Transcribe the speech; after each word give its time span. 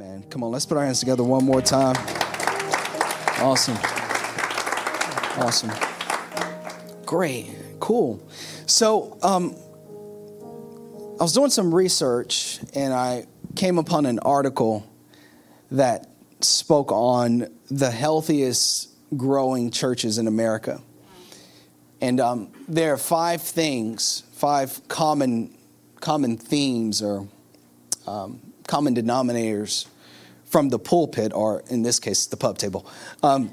Amen. 0.00 0.24
Come 0.30 0.42
on, 0.42 0.50
let's 0.50 0.64
put 0.64 0.78
our 0.78 0.84
hands 0.86 0.98
together 0.98 1.22
one 1.22 1.44
more 1.44 1.60
time. 1.60 1.94
Awesome. 3.38 3.76
Awesome. 5.36 5.70
Great. 7.04 7.54
Cool. 7.80 8.26
So, 8.64 9.18
um, 9.22 9.54
I 11.20 11.22
was 11.22 11.34
doing 11.34 11.50
some 11.50 11.74
research 11.74 12.60
and 12.74 12.94
I 12.94 13.26
came 13.56 13.76
upon 13.76 14.06
an 14.06 14.20
article 14.20 14.90
that 15.70 16.08
spoke 16.40 16.92
on 16.92 17.48
the 17.70 17.90
healthiest 17.90 18.88
growing 19.18 19.70
churches 19.70 20.16
in 20.16 20.26
America. 20.26 20.80
And 22.00 22.20
um, 22.20 22.52
there 22.66 22.94
are 22.94 22.96
five 22.96 23.42
things, 23.42 24.22
five 24.32 24.80
common, 24.88 25.54
common 26.00 26.38
themes 26.38 27.02
or 27.02 27.28
um, 28.06 28.49
common 28.70 28.94
denominators 28.94 29.86
from 30.44 30.68
the 30.68 30.78
pulpit, 30.78 31.32
or 31.34 31.64
in 31.68 31.82
this 31.82 31.98
case, 31.98 32.26
the 32.26 32.36
pub 32.36 32.56
table, 32.56 32.86
um, 33.22 33.50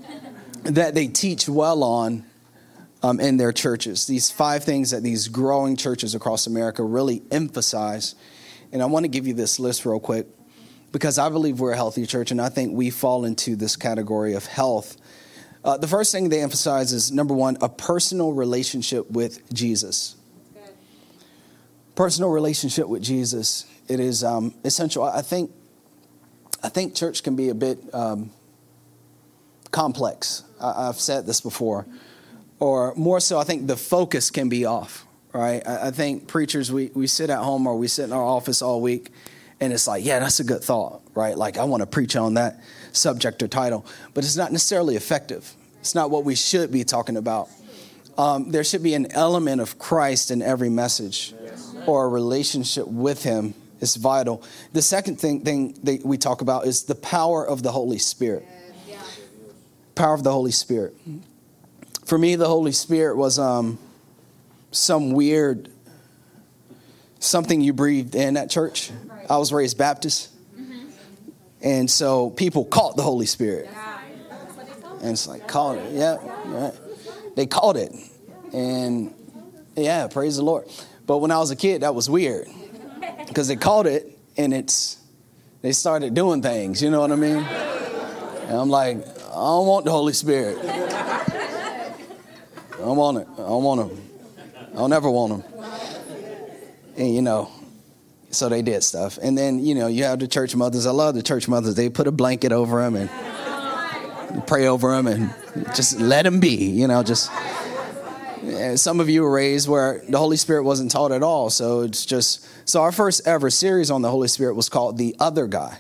that 0.64 0.94
they 0.94 1.08
teach 1.08 1.50
well 1.50 1.84
on 1.84 2.24
um, 3.02 3.20
in 3.20 3.38
their 3.38 3.52
churches. 3.52 4.06
These 4.06 4.30
five 4.30 4.64
things 4.64 4.92
that 4.92 5.02
these 5.02 5.28
growing 5.28 5.76
churches 5.76 6.14
across 6.14 6.46
America 6.46 6.84
really 6.84 7.24
emphasize. 7.32 8.14
And 8.72 8.84
I 8.84 8.86
want 8.86 9.06
to 9.06 9.08
give 9.08 9.26
you 9.26 9.34
this 9.34 9.60
list 9.60 9.86
real 9.86 10.00
quick 10.00 10.28
because 10.92 11.18
I 11.18 11.30
believe 11.30 11.60
we're 11.60 11.72
a 11.72 11.76
healthy 11.76 12.06
church, 12.06 12.30
and 12.30 12.40
I 12.40 12.50
think 12.50 12.74
we 12.74 12.92
fall 12.92 13.26
into 13.26 13.56
this 13.56 13.76
category 13.76 14.36
of 14.36 14.46
health. 14.46 14.98
Uh, 15.64 15.78
the 15.78 15.88
first 15.88 16.12
thing 16.12 16.30
they 16.30 16.42
emphasize 16.42 16.94
is 16.94 17.12
number 17.12 17.34
one, 17.34 17.58
a 17.62 17.70
personal 17.70 18.34
relationship 18.34 19.10
with 19.10 19.52
Jesus. 19.52 20.16
Personal 21.96 22.30
relationship 22.30 22.88
with 22.88 23.02
Jesus. 23.02 23.66
It 23.88 24.00
is 24.00 24.24
um, 24.24 24.54
essential. 24.64 25.04
I 25.04 25.22
think. 25.22 25.52
I 26.64 26.70
think 26.70 26.96
church 26.96 27.22
can 27.22 27.36
be 27.36 27.50
a 27.50 27.56
bit 27.56 27.78
um, 27.94 28.32
complex. 29.70 30.44
I, 30.60 30.88
have 30.88 31.00
said 31.00 31.28
this 31.28 31.40
before, 31.40 31.86
or 32.60 32.96
more 32.96 33.20
so, 33.20 33.38
I 33.38 33.44
think 33.44 33.68
the 33.68 33.78
focus 33.78 34.32
can 34.32 34.50
be 34.50 34.66
off. 34.66 35.06
Right? 35.34 35.62
I, 35.68 35.88
I 35.88 35.92
think 35.92 36.28
preachers 36.28 36.72
we 36.72 36.90
we 36.96 37.06
sit 37.06 37.30
at 37.30 37.40
home 37.40 37.68
or 37.68 37.78
we 37.78 37.88
sit 37.88 38.06
in 38.06 38.14
our 38.14 38.24
office 38.24 38.64
all 38.64 38.82
week 38.82 39.12
and 39.60 39.74
it's 39.74 39.88
like, 39.88 40.06
yeah, 40.06 40.20
that's 40.20 40.40
a 40.40 40.44
good 40.44 40.64
thought, 40.64 41.02
right? 41.16 41.38
Like, 41.38 41.58
I 41.58 41.64
want 41.64 41.82
to 41.82 41.88
preach 41.88 42.16
on 42.16 42.36
that 42.36 42.60
subject 42.92 43.42
or 43.42 43.48
title, 43.48 43.86
but 44.14 44.24
it's 44.24 44.36
not 44.36 44.52
necessarily 44.52 44.96
effective. 44.96 45.52
It's 45.80 45.96
not 45.96 46.12
what 46.12 46.24
we 46.24 46.36
should 46.36 46.72
be 46.72 46.84
talking 46.84 47.18
about. 47.18 47.50
Um, 48.18 48.52
there 48.52 48.64
should 48.64 48.84
be 48.84 48.94
an 48.94 49.12
element 49.12 49.62
of 49.62 49.80
Christ 49.80 50.32
in 50.32 50.42
every 50.42 50.70
message 50.70 51.34
or 51.86 52.06
a 52.06 52.08
relationship 52.08 52.88
with 52.88 53.24
Him 53.24 53.54
is 53.80 53.96
vital. 53.96 54.44
The 54.74 54.82
second 54.82 55.20
thing, 55.20 55.42
thing 55.42 55.78
that 55.84 56.06
we 56.06 56.18
talk 56.18 56.42
about 56.42 56.66
is 56.66 56.84
the 56.84 56.96
power 56.96 57.48
of 57.48 57.64
the 57.64 57.72
Holy 57.72 57.98
Spirit. 57.98 58.46
Power 59.96 60.14
of 60.14 60.24
the 60.24 60.32
Holy 60.32 60.52
Spirit. 60.52 60.96
For 62.06 62.18
me, 62.18 62.36
the 62.36 62.48
Holy 62.48 62.72
Spirit 62.72 63.18
was 63.18 63.40
um, 63.40 63.80
some 64.72 65.12
weird 65.12 65.70
something 67.20 67.62
you 67.62 67.74
breathed 67.74 68.16
in 68.16 68.38
at 68.38 68.50
church. 68.50 68.92
I 69.30 69.38
was 69.38 69.52
raised 69.52 69.78
Baptist. 69.78 70.30
And 71.62 71.90
so 71.90 72.30
people 72.30 72.66
caught 72.66 72.96
the 72.96 73.02
Holy 73.02 73.26
Spirit. 73.26 73.68
And 75.02 75.12
it's 75.12 75.28
like, 75.28 75.48
caught 75.48 75.78
it. 75.78 75.94
Yeah. 75.94 76.18
Right. 76.46 76.74
They 77.36 77.48
caught 77.48 77.76
it. 77.76 77.92
And 78.54 79.14
yeah, 79.76 80.08
praise 80.08 80.38
the 80.38 80.44
Lord. 80.44 80.68
But 81.08 81.18
when 81.18 81.32
I 81.32 81.40
was 81.40 81.50
a 81.50 81.56
kid, 81.56 81.82
that 81.82 81.96
was 81.96 82.10
weird 82.10 82.48
because 83.28 83.48
they 83.48 83.56
caught 83.56 83.86
it 83.88 84.18
and 84.38 84.54
it's, 84.54 84.98
they 85.62 85.72
started 85.72 86.14
doing 86.14 86.42
things. 86.42 86.82
You 86.82 86.90
know 86.90 87.02
what 87.02 87.12
I 87.12 87.16
mean? 87.16 87.38
And 87.38 88.58
I'm 88.58 88.70
like, 88.70 88.98
I 88.98 89.34
don't 89.34 89.68
want 89.68 89.86
the 89.86 89.92
Holy 89.92 90.14
Spirit. 90.14 90.58
I 90.64 91.24
don't 92.78 92.98
want 92.98 93.18
it. 93.18 93.28
I 93.34 93.38
don't 93.38 93.64
want 93.64 93.92
him. 93.92 94.02
I'll 94.76 94.88
never 94.88 95.10
want 95.10 95.34
him. 95.34 95.44
And 96.96 97.14
you 97.14 97.22
know, 97.22 97.52
so 98.30 98.50
they 98.50 98.62
did 98.62 98.84
stuff. 98.84 99.18
And 99.22 99.38
then, 99.38 99.64
you 99.64 99.76
know, 99.76 99.88
you 99.88 100.04
have 100.04 100.20
the 100.20 100.28
church 100.28 100.56
mothers. 100.56 100.86
I 100.86 100.92
love 100.92 101.16
the 101.16 101.24
church 101.24 101.48
mothers. 101.48 101.76
They 101.76 101.90
put 101.90 102.08
a 102.08 102.12
blanket 102.12 102.52
over 102.52 102.82
them 102.82 102.96
and 102.96 104.48
pray 104.48 104.68
over 104.68 104.92
them 104.92 105.08
and 105.08 105.34
just 105.76 106.00
let 106.00 106.24
them 106.24 106.40
be, 106.40 106.70
you 106.70 106.88
know, 106.88 107.04
just. 107.04 107.32
Some 108.76 109.00
of 109.00 109.10
you 109.10 109.24
were 109.24 109.32
raised 109.32 109.68
where 109.68 110.04
the 110.08 110.18
Holy 110.18 110.38
Spirit 110.38 110.64
wasn't 110.64 110.92
taught 110.92 111.12
at 111.12 111.24
all. 111.24 111.50
So 111.50 111.82
it's 111.82 112.06
just. 112.06 112.48
So 112.68 112.82
our 112.82 112.92
first 112.92 113.28
ever 113.28 113.50
series 113.50 113.92
on 113.92 114.02
the 114.02 114.10
Holy 114.10 114.28
Spirit 114.28 114.56
was 114.56 114.70
called 114.70 114.98
The 114.98 115.16
Other 115.20 115.48
Guy. 115.48 115.80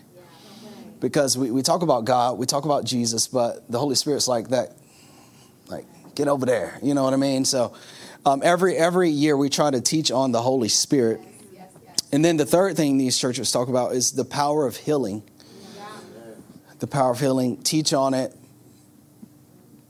Because 1.00 1.38
we, 1.38 1.51
we 1.51 1.62
talk 1.62 1.84
about 1.84 2.06
God, 2.06 2.40
we 2.40 2.47
talk 2.47 2.66
about 2.66 2.84
Jesus, 2.84 3.28
but 3.28 3.69
the 3.69 3.78
Holy 3.78 3.94
Spirit's 3.94 4.28
like 4.28 4.50
that, 4.50 4.72
like, 5.67 5.85
get 6.16 6.28
over 6.28 6.44
there. 6.44 6.79
You 6.81 6.96
know 6.96 7.03
what 7.03 7.13
I 7.13 7.17
mean? 7.17 7.46
So 7.46 7.75
um, 8.25 8.41
every, 8.44 8.75
every 8.75 9.12
year 9.12 9.38
we 9.38 9.50
try 9.50 9.69
to 9.69 9.79
teach 9.79 10.09
on 10.09 10.31
the 10.31 10.41
Holy 10.41 10.69
Spirit 10.69 11.22
and 12.12 12.23
then 12.23 12.38
the 12.38 12.46
third 12.46 12.78
thing 12.78 12.97
these 12.97 13.17
churches 13.17 13.51
talk 13.51 13.67
about 13.67 13.94
is 13.94 14.12
the 14.12 14.25
power 14.25 14.66
of 14.66 14.78
healing. 14.78 15.23
The 16.79 16.88
power 16.88 17.12
of 17.12 17.19
healing. 17.19 17.57
Teach 17.63 17.94
on 17.94 18.13
it. 18.13 18.34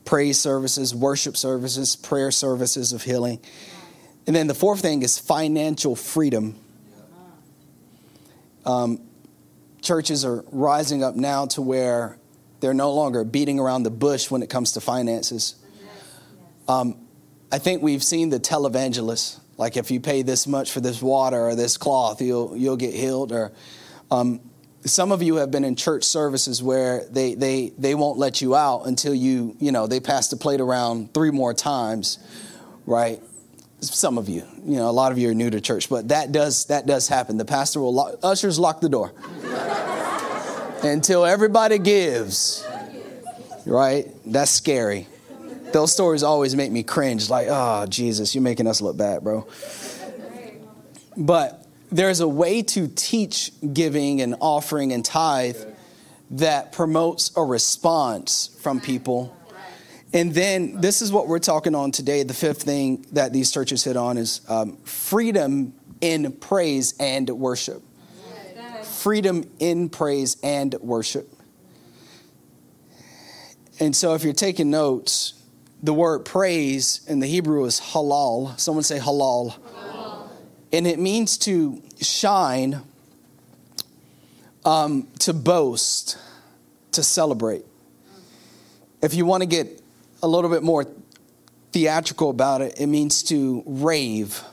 Praise 0.08 0.40
services, 0.40 0.96
worship 0.96 1.38
services, 1.38 1.96
prayer 1.96 2.32
services 2.32 2.94
of 2.94 3.04
healing. 3.04 3.40
And 4.26 4.36
then 4.36 4.48
the 4.48 4.56
fourth 4.56 4.82
thing 4.82 5.04
is 5.04 5.20
financial 5.20 5.96
freedom. 5.96 6.56
Um, 8.66 9.02
churches 9.82 10.26
are 10.26 10.44
rising 10.52 11.04
up 11.04 11.16
now 11.16 11.46
to 11.48 11.62
where 11.62 12.18
they're 12.60 12.74
no 12.74 12.92
longer 12.94 13.24
beating 13.24 13.60
around 13.60 13.84
the 13.84 13.92
bush 13.92 14.32
when 14.32 14.42
it 14.42 14.50
comes 14.50 14.72
to 14.72 14.82
finances. 14.82 15.56
Um, 16.68 17.06
I 17.52 17.60
think 17.60 17.84
we've 17.84 18.04
seen 18.04 18.30
the 18.30 18.40
televangelists 18.40 19.40
like 19.58 19.76
if 19.76 19.90
you 19.90 20.00
pay 20.00 20.22
this 20.22 20.48
much 20.48 20.72
for 20.72 20.80
this 20.80 21.02
water 21.02 21.48
or 21.48 21.56
this 21.56 21.78
cloth, 21.78 22.22
you'll 22.22 22.56
you'll 22.56 22.78
get 22.78 22.94
healed. 22.94 23.32
Or 23.32 23.52
um, 24.12 24.40
some 24.86 25.12
of 25.12 25.22
you 25.22 25.36
have 25.36 25.52
been 25.52 25.64
in 25.64 25.76
church 25.76 26.04
services 26.04 26.62
where 26.62 27.06
they 27.10 27.36
they 27.36 27.70
they 27.78 27.96
won't 27.96 28.18
let 28.18 28.42
you 28.42 28.56
out 28.56 28.84
until 28.84 29.14
you 29.14 29.56
you 29.60 29.72
know 29.72 29.88
they 29.88 30.00
pass 30.00 30.30
the 30.30 30.38
plate 30.38 30.62
around 30.62 31.14
three 31.14 31.32
more 31.32 31.54
times, 31.54 32.20
right? 32.86 33.22
Some 33.80 34.18
of 34.18 34.28
you, 34.28 34.44
you 34.66 34.78
know, 34.78 34.90
a 34.90 34.92
lot 34.92 35.12
of 35.12 35.20
you 35.20 35.30
are 35.30 35.36
new 35.36 35.50
to 35.50 35.62
church, 35.62 35.90
but 35.90 36.08
that 36.08 36.32
does 36.32 36.66
that 36.66 36.86
does 36.86 37.08
happen. 37.08 37.38
The 37.38 37.46
pastor 37.46 37.80
will 37.80 37.94
lock, 37.94 38.16
ushers 38.24 38.58
lock 38.58 38.82
the 38.82 38.90
door 38.90 39.14
until 40.84 41.26
everybody 41.26 41.78
gives. 41.78 42.66
Right? 43.66 44.08
That's 44.26 44.50
scary. 44.50 45.08
Those 45.74 45.92
stories 45.92 46.24
always 46.24 46.56
make 46.56 46.72
me 46.72 46.84
cringe, 46.84 47.30
like, 47.30 47.48
oh, 47.50 47.86
Jesus, 47.88 48.34
you're 48.34 48.42
making 48.42 48.66
us 48.66 48.80
look 48.80 48.96
bad, 48.96 49.24
bro. 49.24 49.46
But 51.18 51.67
there's 51.92 52.20
a 52.20 52.28
way 52.28 52.62
to 52.62 52.88
teach 52.88 53.52
giving 53.74 54.22
and 54.22 54.36
offering 54.40 54.92
and 54.92 55.04
tithe 55.04 55.58
that 56.32 56.72
promotes 56.72 57.32
a 57.38 57.44
response 57.44 58.56
from 58.62 58.82
people. 58.82 59.36
And 60.14 60.34
then 60.34 60.80
this 60.80 61.02
is 61.02 61.12
what 61.12 61.28
we're 61.28 61.40
talking 61.40 61.76
on 61.76 61.92
today. 61.92 62.24
The 62.24 62.34
fifth 62.34 62.64
thing 62.64 63.06
that 63.12 63.34
these 63.34 63.52
churches 63.52 63.84
hit 63.84 63.98
on 63.98 64.18
is 64.18 64.42
um, 64.48 64.78
freedom 64.78 65.74
in 66.02 66.32
praise 66.34 66.94
and 67.00 67.30
worship. 67.30 67.82
Freedom 68.84 69.44
in 69.60 69.90
praise 69.90 70.38
and 70.44 70.74
worship. 70.76 71.32
And 73.80 73.96
so 73.96 74.16
if 74.16 74.24
you're 74.24 74.34
taking 74.34 74.70
notes, 74.70 75.34
the 75.84 75.94
word 75.94 76.26
praise 76.26 77.02
in 77.08 77.20
the 77.20 77.28
Hebrew 77.28 77.66
is 77.66 77.80
halal. 77.80 78.60
Someone 78.60 78.84
say 78.84 78.98
halal. 78.98 79.56
And 80.72 80.86
it 80.86 81.00
means 81.00 81.38
to 81.40 81.82
shine, 82.02 82.82
um, 84.66 85.08
to 85.20 85.34
boast, 85.34 86.18
to 86.92 87.04
celebrate. 87.04 87.66
If 89.02 89.14
you 89.14 89.26
want 89.26 89.44
to 89.44 89.48
get 89.48 89.82
a 90.22 90.28
little 90.28 90.50
bit 90.50 90.64
more 90.64 90.86
theatrical 91.72 92.30
about 92.30 92.62
it, 92.62 92.80
it 92.80 92.88
means 92.88 93.24
to 93.24 93.64
rave. 93.66 94.44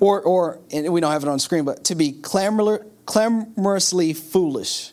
Or, 0.00 0.20
or 0.20 0.58
and 0.72 0.92
we 0.92 1.00
don't 1.00 1.12
have 1.12 1.22
it 1.22 1.28
on 1.28 1.38
screen, 1.38 1.64
but 1.64 1.84
to 1.84 1.94
be 1.94 2.12
clamor, 2.12 2.84
clamorously 3.06 4.12
foolish 4.12 4.92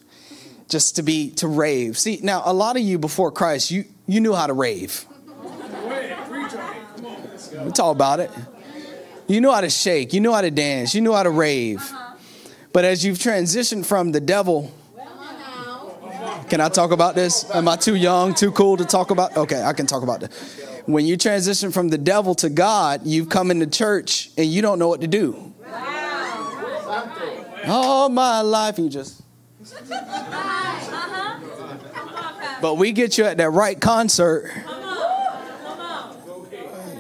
just 0.72 0.96
to 0.96 1.04
be 1.04 1.32
to 1.32 1.48
rave. 1.48 1.98
See, 1.98 2.20
now 2.24 2.42
a 2.46 2.54
lot 2.54 2.78
of 2.78 2.82
you 2.82 2.98
before 2.98 3.32
Christ, 3.32 3.72
you 3.72 3.86
you 4.08 4.22
knew 4.22 4.34
how 4.34 4.48
to 4.48 4.54
rave. 4.54 5.06
We 7.64 7.72
talk 7.72 7.94
about 7.94 8.20
it. 8.22 8.32
You 9.32 9.40
knew 9.40 9.52
how 9.52 9.62
to 9.62 9.70
shake. 9.70 10.12
You 10.12 10.20
knew 10.20 10.34
how 10.34 10.42
to 10.42 10.52
dance. 10.52 10.94
You 10.94 11.00
knew 11.00 11.14
how 11.14 11.24
to 11.24 11.30
rave. 11.30 11.90
But 12.74 12.84
as 12.84 13.06
you've 13.06 13.18
transitioned 13.18 13.86
from 13.86 14.12
the 14.12 14.20
devil, 14.20 14.70
can 16.50 16.60
I 16.60 16.68
talk 16.68 16.92
about 16.92 17.16
this? 17.16 17.50
Am 17.56 17.70
I 17.70 17.78
too 17.78 17.96
young, 17.96 18.34
too 18.34 18.52
cool 18.52 18.76
to 18.76 18.84
talk 18.84 19.10
about? 19.10 19.38
Okay, 19.38 19.64
I 19.64 19.72
can 19.72 19.88
talk 19.88 20.04
about 20.04 20.20
this. 20.20 20.82
When 20.86 21.06
you 21.06 21.16
transition 21.16 21.72
from 21.72 21.88
the 21.88 21.98
devil 21.98 22.36
to 22.36 22.50
God, 22.50 23.06
you've 23.06 23.30
come 23.30 23.52
into 23.52 23.68
church 23.68 24.32
and 24.38 24.48
you 24.48 24.62
don't 24.62 24.80
know 24.80 24.90
what 24.90 25.00
to 25.00 25.08
do. 25.08 25.54
All 27.68 28.10
my 28.10 28.42
life, 28.42 28.78
you 28.80 28.90
just 28.90 29.22
But 32.62 32.76
we 32.76 32.92
get 32.92 33.18
you 33.18 33.24
at 33.24 33.38
that 33.38 33.50
right 33.52 33.80
concert, 33.80 34.52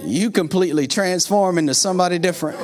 you 0.03 0.31
completely 0.31 0.87
transform 0.87 1.57
into 1.57 1.73
somebody 1.73 2.19
different. 2.19 2.59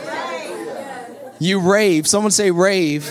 You 1.40 1.60
rave. 1.60 2.08
Someone 2.08 2.32
say 2.32 2.52
rave. 2.52 3.08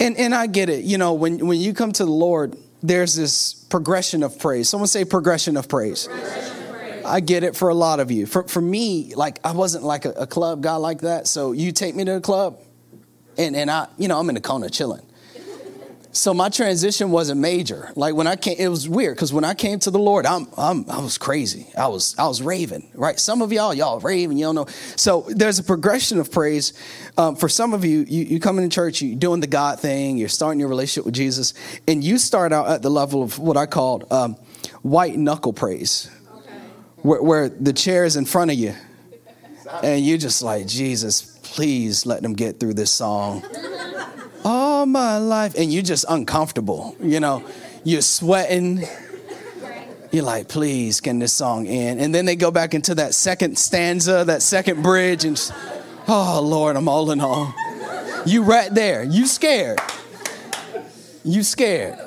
And 0.00 0.16
and 0.16 0.34
I 0.34 0.46
get 0.46 0.68
it. 0.68 0.84
You 0.84 0.98
know, 0.98 1.14
when 1.14 1.46
when 1.46 1.58
you 1.58 1.74
come 1.74 1.92
to 1.92 2.04
the 2.04 2.10
Lord, 2.10 2.56
there's 2.82 3.16
this 3.16 3.54
progression 3.54 4.22
of 4.22 4.38
praise. 4.38 4.68
Someone 4.68 4.86
say 4.86 5.04
progression 5.04 5.56
of 5.56 5.68
praise. 5.68 6.08
I 7.04 7.20
get 7.20 7.42
it 7.42 7.56
for 7.56 7.70
a 7.70 7.74
lot 7.74 8.00
of 8.00 8.10
you. 8.10 8.26
For 8.26 8.44
for 8.44 8.60
me, 8.60 9.14
like 9.14 9.40
I 9.44 9.52
wasn't 9.52 9.84
like 9.84 10.04
a, 10.04 10.10
a 10.10 10.26
club 10.26 10.62
guy 10.62 10.76
like 10.76 11.00
that. 11.00 11.26
So 11.26 11.52
you 11.52 11.72
take 11.72 11.96
me 11.96 12.04
to 12.04 12.16
a 12.16 12.20
club, 12.20 12.60
and 13.36 13.56
and 13.56 13.70
I, 13.70 13.88
you 13.98 14.06
know, 14.08 14.18
I'm 14.20 14.28
in 14.28 14.34
the 14.34 14.40
corner 14.40 14.68
chilling. 14.68 15.02
So 16.10 16.32
my 16.32 16.48
transition 16.48 17.10
wasn't 17.10 17.40
major. 17.40 17.92
Like 17.94 18.14
when 18.14 18.26
I 18.26 18.36
came, 18.36 18.56
it 18.58 18.68
was 18.68 18.88
weird 18.88 19.16
because 19.16 19.32
when 19.32 19.44
I 19.44 19.52
came 19.52 19.78
to 19.80 19.90
the 19.90 19.98
Lord, 19.98 20.24
I'm, 20.24 20.46
I'm 20.56 20.88
I 20.88 21.00
was 21.00 21.18
crazy. 21.18 21.66
I 21.76 21.88
was 21.88 22.14
I 22.18 22.26
was 22.26 22.40
raving. 22.40 22.88
Right? 22.94 23.18
Some 23.20 23.42
of 23.42 23.52
y'all 23.52 23.74
y'all 23.74 24.00
raving. 24.00 24.38
Don't 24.38 24.54
know. 24.54 24.66
So 24.96 25.26
there's 25.28 25.58
a 25.58 25.62
progression 25.62 26.18
of 26.18 26.32
praise. 26.32 26.72
Um, 27.18 27.36
for 27.36 27.48
some 27.48 27.74
of 27.74 27.84
you, 27.84 28.06
you 28.08 28.24
you 28.24 28.40
come 28.40 28.58
into 28.58 28.74
church, 28.74 29.02
you're 29.02 29.18
doing 29.18 29.40
the 29.40 29.46
God 29.46 29.80
thing, 29.80 30.16
you're 30.16 30.30
starting 30.30 30.58
your 30.58 30.70
relationship 30.70 31.04
with 31.04 31.14
Jesus, 31.14 31.52
and 31.86 32.02
you 32.02 32.16
start 32.18 32.52
out 32.52 32.68
at 32.68 32.82
the 32.82 32.90
level 32.90 33.22
of 33.22 33.38
what 33.38 33.56
I 33.56 33.66
called 33.66 34.10
um, 34.10 34.34
white 34.82 35.16
knuckle 35.16 35.52
praise, 35.52 36.10
okay. 36.36 36.54
where, 37.02 37.22
where 37.22 37.48
the 37.48 37.72
chair 37.72 38.04
is 38.04 38.16
in 38.16 38.24
front 38.24 38.50
of 38.50 38.58
you, 38.58 38.74
and 39.82 40.04
you're 40.04 40.18
just 40.18 40.42
like 40.42 40.66
Jesus, 40.66 41.38
please 41.42 42.06
let 42.06 42.22
them 42.22 42.32
get 42.32 42.58
through 42.58 42.74
this 42.74 42.90
song 42.90 43.44
all 44.48 44.86
my 44.86 45.18
life. 45.18 45.54
And 45.56 45.72
you're 45.72 45.82
just 45.82 46.06
uncomfortable, 46.08 46.96
you 47.00 47.20
know, 47.20 47.44
you're 47.84 48.00
sweating. 48.00 48.82
You're 50.10 50.24
like, 50.24 50.48
please, 50.48 51.02
can 51.02 51.18
this 51.18 51.34
song 51.34 51.66
end? 51.66 52.00
And 52.00 52.14
then 52.14 52.24
they 52.24 52.34
go 52.34 52.50
back 52.50 52.72
into 52.72 52.94
that 52.94 53.12
second 53.12 53.58
stanza, 53.58 54.24
that 54.24 54.40
second 54.40 54.82
bridge, 54.82 55.26
and 55.26 55.36
just, 55.36 55.52
oh, 56.08 56.40
Lord, 56.42 56.76
I'm 56.76 56.88
all 56.88 57.10
in 57.10 57.20
all. 57.20 57.54
You 58.24 58.42
right 58.42 58.74
there. 58.74 59.04
You 59.04 59.26
scared. 59.26 59.78
You 61.24 61.42
scared. 61.42 61.98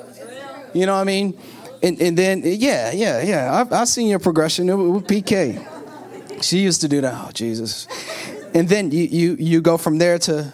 You 0.74 0.86
know 0.86 0.94
what 0.94 1.02
I 1.02 1.04
mean? 1.04 1.38
And, 1.80 2.00
and 2.00 2.18
then, 2.18 2.42
yeah, 2.44 2.90
yeah, 2.90 3.22
yeah. 3.22 3.54
I've, 3.54 3.72
I've 3.72 3.88
seen 3.88 4.08
your 4.08 4.18
progression 4.18 4.66
with 4.92 5.06
PK. 5.06 5.64
She 6.42 6.58
used 6.58 6.80
to 6.80 6.88
do 6.88 7.00
that. 7.02 7.14
Oh, 7.14 7.30
Jesus. 7.32 7.86
And 8.52 8.68
then 8.68 8.90
you, 8.90 9.04
you, 9.04 9.36
you 9.38 9.60
go 9.60 9.78
from 9.78 9.98
there 9.98 10.18
to, 10.18 10.52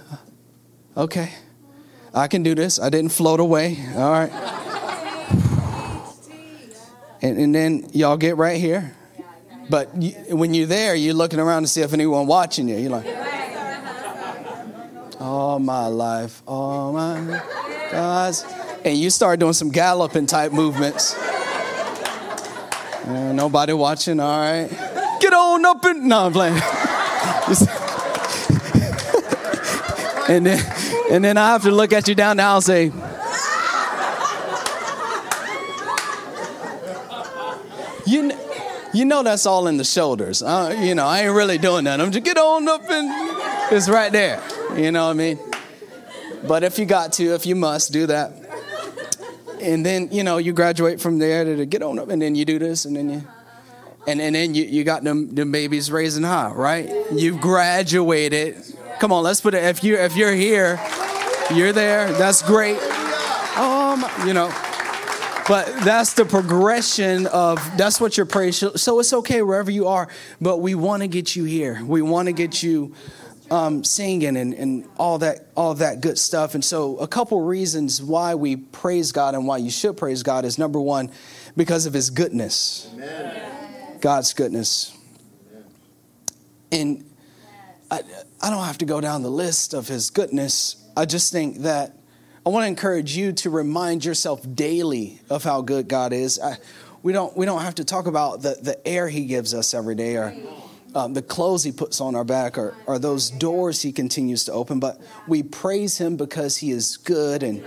okay, 0.96 1.32
I 2.14 2.28
can 2.28 2.42
do 2.42 2.54
this. 2.54 2.80
I 2.80 2.90
didn't 2.90 3.12
float 3.12 3.40
away. 3.40 3.78
All 3.94 4.10
right. 4.10 4.32
And, 7.20 7.38
and 7.38 7.54
then 7.54 7.90
y'all 7.92 8.16
get 8.16 8.36
right 8.36 8.60
here. 8.60 8.94
But 9.70 10.00
you, 10.00 10.12
when 10.30 10.54
you're 10.54 10.66
there, 10.66 10.94
you're 10.94 11.14
looking 11.14 11.40
around 11.40 11.62
to 11.62 11.68
see 11.68 11.82
if 11.82 11.92
anyone 11.92 12.26
watching 12.26 12.68
you. 12.68 12.76
You're 12.76 12.90
like, 12.90 13.06
all 15.20 15.58
my 15.58 15.86
life, 15.86 16.42
all 16.46 16.92
my 16.92 17.42
guys. 17.90 18.44
And 18.84 18.96
you 18.96 19.10
start 19.10 19.40
doing 19.40 19.52
some 19.52 19.70
galloping 19.70 20.26
type 20.26 20.52
movements. 20.52 21.16
Uh, 23.04 23.32
nobody 23.32 23.72
watching, 23.72 24.20
all 24.20 24.40
right. 24.40 24.68
Get 25.20 25.32
on 25.32 25.66
up 25.66 25.84
and, 25.84 26.04
no, 26.04 26.26
I'm 26.26 26.32
playing. 26.32 26.54
and 30.28 30.46
then 30.46 30.77
and 31.10 31.24
then 31.24 31.36
I 31.38 31.48
have 31.48 31.62
to 31.62 31.70
look 31.70 31.92
at 31.92 32.06
you 32.06 32.14
down 32.14 32.36
now 32.36 32.56
and 32.56 32.64
say, 32.64 32.84
you, 38.06 38.32
you 38.92 39.04
know 39.04 39.22
that's 39.22 39.46
all 39.46 39.68
in 39.68 39.78
the 39.78 39.84
shoulders. 39.84 40.42
Uh, 40.42 40.76
you 40.78 40.94
know, 40.94 41.06
I 41.06 41.20
ain't 41.20 41.34
really 41.34 41.56
doing 41.58 41.84
that. 41.84 42.00
I'm 42.00 42.12
just 42.12 42.24
get 42.24 42.36
on 42.36 42.68
up 42.68 42.82
and 42.90 43.08
it's 43.72 43.88
right 43.88 44.12
there. 44.12 44.42
You 44.76 44.92
know 44.92 45.06
what 45.06 45.12
I 45.12 45.14
mean? 45.14 45.38
But 46.46 46.62
if 46.62 46.78
you 46.78 46.84
got 46.84 47.14
to, 47.14 47.34
if 47.34 47.46
you 47.46 47.56
must, 47.56 47.92
do 47.92 48.06
that. 48.06 48.32
And 49.60 49.84
then, 49.84 50.08
you 50.12 50.22
know, 50.22 50.36
you 50.36 50.52
graduate 50.52 51.00
from 51.00 51.18
there 51.18 51.44
to 51.44 51.66
get 51.66 51.82
on 51.82 51.98
up 51.98 52.10
and 52.10 52.20
then 52.20 52.34
you 52.34 52.44
do 52.44 52.58
this 52.58 52.84
and 52.84 52.94
then 52.94 53.10
you 53.10 53.28
and, 54.06 54.22
and 54.22 54.34
then 54.34 54.54
you, 54.54 54.64
you 54.64 54.84
got 54.84 55.04
them, 55.04 55.34
them 55.34 55.52
babies 55.52 55.90
raising 55.90 56.22
high, 56.22 56.50
right? 56.50 56.90
You've 57.12 57.42
graduated 57.42 58.56
Come 58.98 59.12
on, 59.12 59.22
let's 59.22 59.40
put 59.40 59.54
it. 59.54 59.62
If 59.62 59.84
you 59.84 59.96
if 59.96 60.16
you're 60.16 60.34
here, 60.34 60.80
you're 61.54 61.72
there. 61.72 62.12
That's 62.12 62.42
great. 62.42 62.78
Um, 63.56 64.04
you 64.26 64.34
know, 64.34 64.48
but 65.48 65.66
that's 65.82 66.12
the 66.14 66.24
progression 66.24 67.26
of 67.28 67.58
that's 67.76 68.00
what 68.00 68.16
your 68.16 68.26
praise. 68.26 68.62
So 68.76 69.00
it's 69.00 69.12
okay 69.12 69.42
wherever 69.42 69.70
you 69.70 69.86
are, 69.86 70.08
but 70.40 70.58
we 70.58 70.74
want 70.74 71.02
to 71.02 71.08
get 71.08 71.34
you 71.34 71.44
here. 71.44 71.82
We 71.84 72.02
want 72.02 72.26
to 72.26 72.32
get 72.32 72.62
you 72.62 72.94
um, 73.50 73.82
singing 73.82 74.36
and, 74.36 74.52
and 74.52 74.88
all 74.98 75.18
that 75.18 75.46
all 75.56 75.74
that 75.74 76.00
good 76.00 76.18
stuff. 76.18 76.54
And 76.54 76.64
so 76.64 76.98
a 76.98 77.08
couple 77.08 77.40
reasons 77.40 78.02
why 78.02 78.34
we 78.34 78.56
praise 78.56 79.12
God 79.12 79.34
and 79.34 79.46
why 79.46 79.56
you 79.56 79.70
should 79.70 79.96
praise 79.96 80.22
God 80.22 80.44
is 80.44 80.58
number 80.58 80.80
one, 80.80 81.10
because 81.56 81.86
of 81.86 81.94
His 81.94 82.10
goodness, 82.10 82.90
Amen. 82.92 83.98
God's 84.00 84.34
goodness. 84.34 84.94
And 86.70 87.04
I, 87.90 88.02
I 88.42 88.50
don't 88.50 88.64
have 88.64 88.78
to 88.78 88.84
go 88.84 89.00
down 89.00 89.22
the 89.22 89.30
list 89.30 89.74
of 89.74 89.88
his 89.88 90.10
goodness. 90.10 90.76
I 90.98 91.04
just 91.04 91.30
think 91.30 91.58
that 91.58 91.96
I 92.44 92.48
want 92.48 92.64
to 92.64 92.66
encourage 92.66 93.16
you 93.16 93.32
to 93.34 93.50
remind 93.50 94.04
yourself 94.04 94.40
daily 94.56 95.20
of 95.30 95.44
how 95.44 95.60
good 95.60 95.86
God 95.86 96.12
is. 96.12 96.40
I, 96.40 96.56
we 97.04 97.12
don't 97.12 97.36
we 97.36 97.46
don't 97.46 97.60
have 97.60 97.76
to 97.76 97.84
talk 97.84 98.08
about 98.08 98.42
the, 98.42 98.58
the 98.60 98.88
air 98.88 99.08
he 99.08 99.26
gives 99.26 99.54
us 99.54 99.74
every 99.74 99.94
day 99.94 100.16
or 100.16 100.34
um, 100.96 101.14
the 101.14 101.22
clothes 101.22 101.62
he 101.62 101.70
puts 101.70 102.00
on 102.00 102.16
our 102.16 102.24
back 102.24 102.58
or, 102.58 102.74
or 102.86 102.98
those 102.98 103.30
doors 103.30 103.80
he 103.80 103.92
continues 103.92 104.46
to 104.46 104.52
open, 104.52 104.80
but 104.80 105.00
we 105.28 105.44
praise 105.44 105.98
him 105.98 106.16
because 106.16 106.56
he 106.56 106.72
is 106.72 106.96
good 106.96 107.44
and 107.44 107.64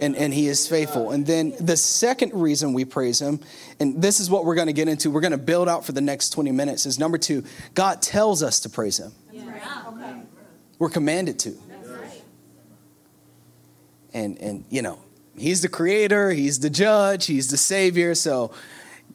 and, 0.00 0.14
and 0.14 0.32
he 0.32 0.46
is 0.46 0.68
faithful. 0.68 1.10
And 1.10 1.26
then 1.26 1.54
the 1.58 1.76
second 1.76 2.32
reason 2.32 2.74
we 2.74 2.84
praise 2.84 3.20
him, 3.20 3.40
and 3.80 4.00
this 4.00 4.20
is 4.20 4.30
what 4.30 4.44
we're 4.44 4.54
going 4.54 4.68
to 4.68 4.72
get 4.72 4.86
into, 4.86 5.10
we're 5.10 5.20
going 5.20 5.32
to 5.32 5.36
build 5.36 5.68
out 5.68 5.84
for 5.84 5.90
the 5.90 6.00
next 6.00 6.30
20 6.30 6.52
minutes, 6.52 6.86
is 6.86 6.96
number 6.96 7.18
two, 7.18 7.42
God 7.74 8.00
tells 8.00 8.44
us 8.44 8.60
to 8.60 8.68
praise 8.68 8.98
him. 8.98 9.10
We're 10.78 10.90
commanded 10.90 11.40
to. 11.40 11.58
And 14.14 14.38
and 14.38 14.64
you 14.70 14.82
know, 14.82 14.98
he's 15.36 15.60
the 15.62 15.68
creator, 15.68 16.30
he's 16.30 16.60
the 16.60 16.70
judge, 16.70 17.26
he's 17.26 17.48
the 17.48 17.56
savior, 17.56 18.14
so 18.14 18.52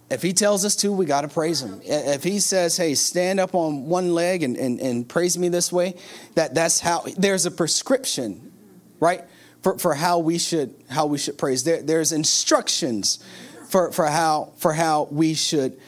if 0.10 0.22
he 0.22 0.34
tells 0.34 0.64
us 0.64 0.76
to, 0.78 0.92
we 0.92 1.06
got 1.06 1.22
to 1.22 1.28
praise 1.28 1.62
him. 1.62 1.82
If 1.84 2.24
he 2.24 2.40
says, 2.40 2.78
hey, 2.78 2.94
stand 2.94 3.40
up 3.40 3.56
on 3.56 3.86
one 3.86 4.14
leg 4.14 4.44
and, 4.44 4.56
and, 4.58 4.80
and 4.80 5.10
praise 5.10 5.38
me 5.38 5.50
this 5.50 5.72
way, 5.72 5.96
that, 6.36 6.54
that's 6.54 6.80
how, 6.80 7.06
there's 7.18 7.48
a 7.48 7.52
prescription, 7.52 8.52
right, 9.00 9.24
for, 9.64 9.80
for 9.80 9.96
how 9.96 10.20
we 10.20 10.38
should, 10.38 10.76
how 10.90 11.08
we 11.08 11.18
should 11.18 11.38
praise. 11.38 11.64
There, 11.64 11.82
there's 11.82 12.12
instructions 12.12 13.24
for, 13.70 13.92
for, 13.92 14.06
how, 14.06 14.54
for 14.58 14.74
how 14.74 15.08
we 15.10 15.34
should 15.34 15.80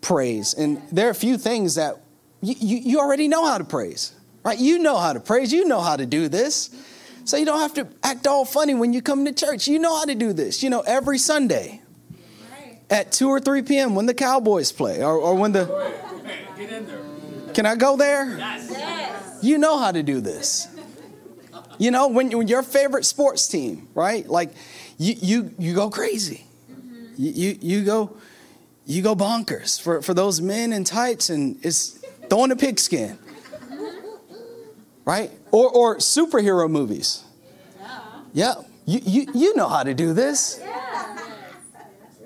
praise. 0.00 0.54
And 0.54 0.80
there 0.90 1.08
are 1.08 1.10
a 1.10 1.14
few 1.14 1.36
things 1.36 1.74
that 1.74 1.96
you, 2.40 2.54
you, 2.58 2.76
you 2.78 2.98
already 2.98 3.28
know 3.28 3.44
how 3.44 3.58
to 3.58 3.64
praise. 3.64 4.14
Right? 4.42 4.58
You 4.58 4.78
know 4.78 4.96
how 4.96 5.12
to 5.12 5.20
praise. 5.20 5.52
You 5.52 5.66
know 5.66 5.80
how 5.80 5.96
to 5.96 6.06
do 6.06 6.28
this. 6.28 6.70
So 7.30 7.36
you 7.36 7.44
don't 7.44 7.60
have 7.60 7.74
to 7.74 7.86
act 8.02 8.26
all 8.26 8.44
funny 8.44 8.74
when 8.74 8.92
you 8.92 9.00
come 9.00 9.24
to 9.24 9.32
church. 9.32 9.68
You 9.68 9.78
know 9.78 9.96
how 9.96 10.04
to 10.04 10.16
do 10.16 10.32
this. 10.32 10.64
You 10.64 10.68
know, 10.68 10.80
every 10.80 11.16
Sunday 11.16 11.80
at 12.90 13.12
2 13.12 13.28
or 13.28 13.38
3 13.38 13.62
p.m. 13.62 13.94
when 13.94 14.06
the 14.06 14.14
Cowboys 14.14 14.72
play 14.72 15.00
or, 15.00 15.16
or 15.16 15.36
when 15.36 15.52
the. 15.52 15.92
Can 17.54 17.66
I 17.66 17.76
go 17.76 17.96
there? 17.96 18.36
Yes. 18.36 19.38
You 19.42 19.58
know 19.58 19.78
how 19.78 19.92
to 19.92 20.02
do 20.02 20.20
this. 20.20 20.66
You 21.78 21.92
know, 21.92 22.08
when, 22.08 22.36
when 22.36 22.48
your 22.48 22.64
favorite 22.64 23.04
sports 23.04 23.46
team, 23.46 23.86
right? 23.94 24.28
Like 24.28 24.50
you, 24.98 25.14
you, 25.20 25.54
you 25.56 25.72
go 25.72 25.88
crazy. 25.88 26.48
Mm-hmm. 26.68 27.12
You, 27.16 27.30
you, 27.30 27.58
you 27.60 27.84
go 27.84 28.16
you 28.86 29.02
go 29.02 29.14
bonkers 29.14 29.80
for, 29.80 30.02
for 30.02 30.14
those 30.14 30.40
men 30.40 30.72
in 30.72 30.82
tights 30.82 31.30
and 31.30 31.64
it's 31.64 32.04
throwing 32.28 32.50
a 32.50 32.56
pigskin 32.56 33.16
right? 35.04 35.30
Or, 35.52 35.68
or 35.70 35.96
superhero 35.98 36.70
movies. 36.70 37.24
Yeah, 38.32 38.54
you, 38.86 39.00
you, 39.04 39.26
you 39.34 39.56
know 39.56 39.68
how 39.68 39.82
to 39.82 39.94
do 39.94 40.12
this. 40.12 40.60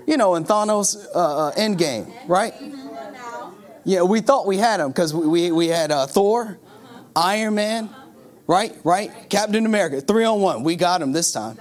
You 0.07 0.19
know, 0.19 0.35
in 0.35 0.45
Thanos' 0.45 1.07
uh, 1.15 1.49
uh 1.49 1.53
Endgame, 1.55 2.13
right? 2.29 2.53
Yeah, 3.85 4.03
we 4.03 4.21
thought 4.21 4.47
we 4.47 4.59
had 4.59 4.81
him 4.81 4.89
because 4.89 5.15
we, 5.15 5.27
we, 5.27 5.53
we, 5.53 5.69
had 5.69 5.91
uh, 5.91 6.07
Thor, 6.07 6.59
Iron 7.17 7.55
Man, 7.55 7.91
right? 8.47 8.75
Right? 8.85 9.11
Captain 9.31 9.65
America, 9.65 10.01
three 10.03 10.25
on 10.25 10.41
one. 10.41 10.63
We 10.63 10.77
got 10.77 11.01
him 11.01 11.13
this 11.13 11.33
time. 11.33 11.59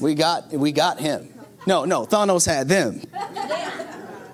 We 0.00 0.14
got 0.14 0.52
we 0.52 0.72
got 0.72 1.00
him. 1.00 1.28
No, 1.66 1.84
no, 1.84 2.06
Thanos 2.06 2.46
had 2.46 2.68
them. 2.68 3.02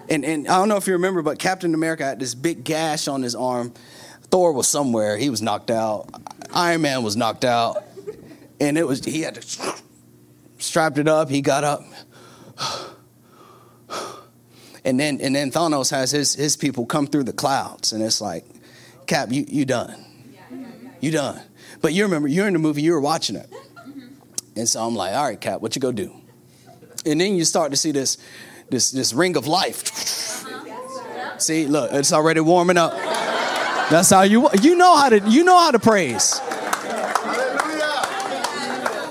And, 0.09 0.25
and 0.25 0.47
I 0.47 0.59
don't 0.59 0.68
know 0.68 0.76
if 0.76 0.87
you 0.87 0.92
remember, 0.92 1.21
but 1.21 1.40
Captain 1.40 1.75
America 1.75 2.04
had 2.04 2.21
this 2.21 2.33
big 2.33 2.62
gash 2.62 3.09
on 3.09 3.23
his 3.23 3.35
arm 3.35 3.73
Thor 4.30 4.52
was 4.52 4.68
somewhere. 4.68 5.16
He 5.16 5.30
was 5.30 5.40
knocked 5.40 5.71
out. 5.71 6.09
Iron 6.55 6.83
Man 6.83 7.03
was 7.03 7.17
knocked 7.17 7.45
out. 7.45 7.83
And 8.61 8.79
it 8.79 8.87
was, 8.87 9.05
he 9.05 9.21
had 9.21 9.35
to, 9.35 9.75
strapped 10.59 10.99
it 10.99 11.09
up. 11.09 11.29
He 11.29 11.43
got 11.43 11.65
up. 11.65 11.83
And 14.85 15.00
then, 15.00 15.21
and 15.21 15.35
then 15.35 15.50
Thanos 15.50 15.91
has 15.91 16.11
his, 16.11 16.35
his 16.35 16.57
people 16.57 16.87
come 16.87 17.07
through 17.07 17.25
the 17.25 17.33
clouds. 17.33 17.93
And 17.93 18.03
it's 18.03 18.21
like, 18.21 18.45
Cap, 19.07 19.31
you, 19.31 19.45
you 19.49 19.65
done. 19.65 20.05
You 21.00 21.11
done. 21.11 21.41
But 21.83 21.93
you 21.93 22.05
remember, 22.05 22.29
you're 22.29 22.47
in 22.47 22.53
the 22.53 22.59
movie, 22.59 22.83
you 22.83 22.93
were 22.93 23.00
watching 23.00 23.37
it. 23.37 23.49
And 24.57 24.69
so 24.69 24.83
I'm 24.83 24.95
like, 24.95 25.12
all 25.15 25.25
right, 25.25 25.41
Cap, 25.41 25.61
what 25.61 25.76
you 25.76 25.81
go 25.81 25.93
do? 25.93 26.15
And 27.05 27.21
then 27.21 27.37
you 27.37 27.45
start 27.45 27.73
to 27.73 27.76
see 27.76 27.93
this, 27.93 28.17
this, 28.71 28.91
this 28.91 29.12
ring 29.12 29.37
of 29.37 29.47
life. 29.47 30.45
Uh-huh. 30.47 31.38
See, 31.38 31.67
look, 31.67 31.93
it's 31.93 32.12
already 32.12 32.41
warming 32.41 32.79
up. 32.79 32.95
That's 33.90 34.11
how 34.11 34.23
you 34.23 34.49
you 34.61 34.76
know 34.76 34.97
how 34.97 35.09
to 35.11 35.21
you 35.28 35.45
know 35.45 35.59
how 35.59 35.71
to 35.71 35.78
praise. 35.78 36.40